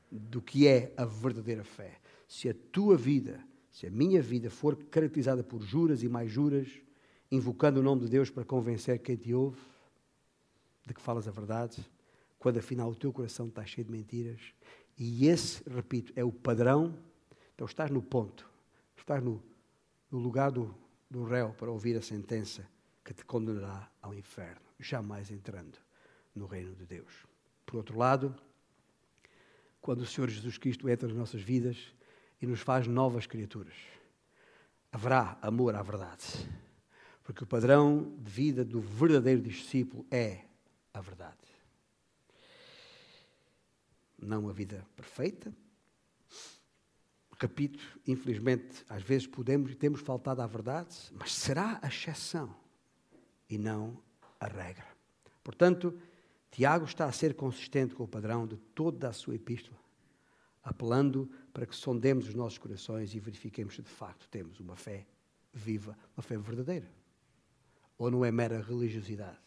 [0.09, 1.99] do que é a verdadeira fé.
[2.25, 6.86] Se a tua vida, se a minha vida for caracterizada por juras e mais juras,
[7.31, 9.59] invocando o nome de Deus para convencer quem te ouve
[10.85, 11.85] de que falas a verdade,
[12.39, 14.39] quando afinal o teu coração está cheio de mentiras.
[14.97, 16.97] E esse, repito, é o padrão.
[17.53, 18.49] Então estás no ponto,
[18.95, 19.43] estás no,
[20.09, 20.73] no lugar do,
[21.09, 22.65] do réu para ouvir a sentença
[23.03, 25.77] que te condenará ao inferno, jamais entrando
[26.33, 27.25] no reino de Deus.
[27.65, 28.33] Por outro lado,
[29.81, 31.93] quando o Senhor Jesus Cristo entra nas nossas vidas
[32.41, 33.75] e nos faz novas criaturas,
[34.91, 36.23] haverá amor à verdade
[37.27, 40.45] porque o padrão de vida do verdadeiro discípulo é
[40.93, 41.35] a verdade.
[44.17, 45.53] Não a vida perfeita.
[47.37, 52.55] Repito, infelizmente, às vezes podemos e temos faltado à verdade, mas será a exceção
[53.49, 54.01] e não
[54.39, 54.87] a regra.
[55.43, 55.99] Portanto,
[56.49, 59.77] Tiago está a ser consistente com o padrão de toda a sua epístola.
[60.63, 65.05] apelando para que sondemos os nossos corações e verifiquemos se de facto temos uma fé
[65.53, 66.96] viva, uma fé verdadeira.
[67.97, 69.46] Ou não é mera religiosidade.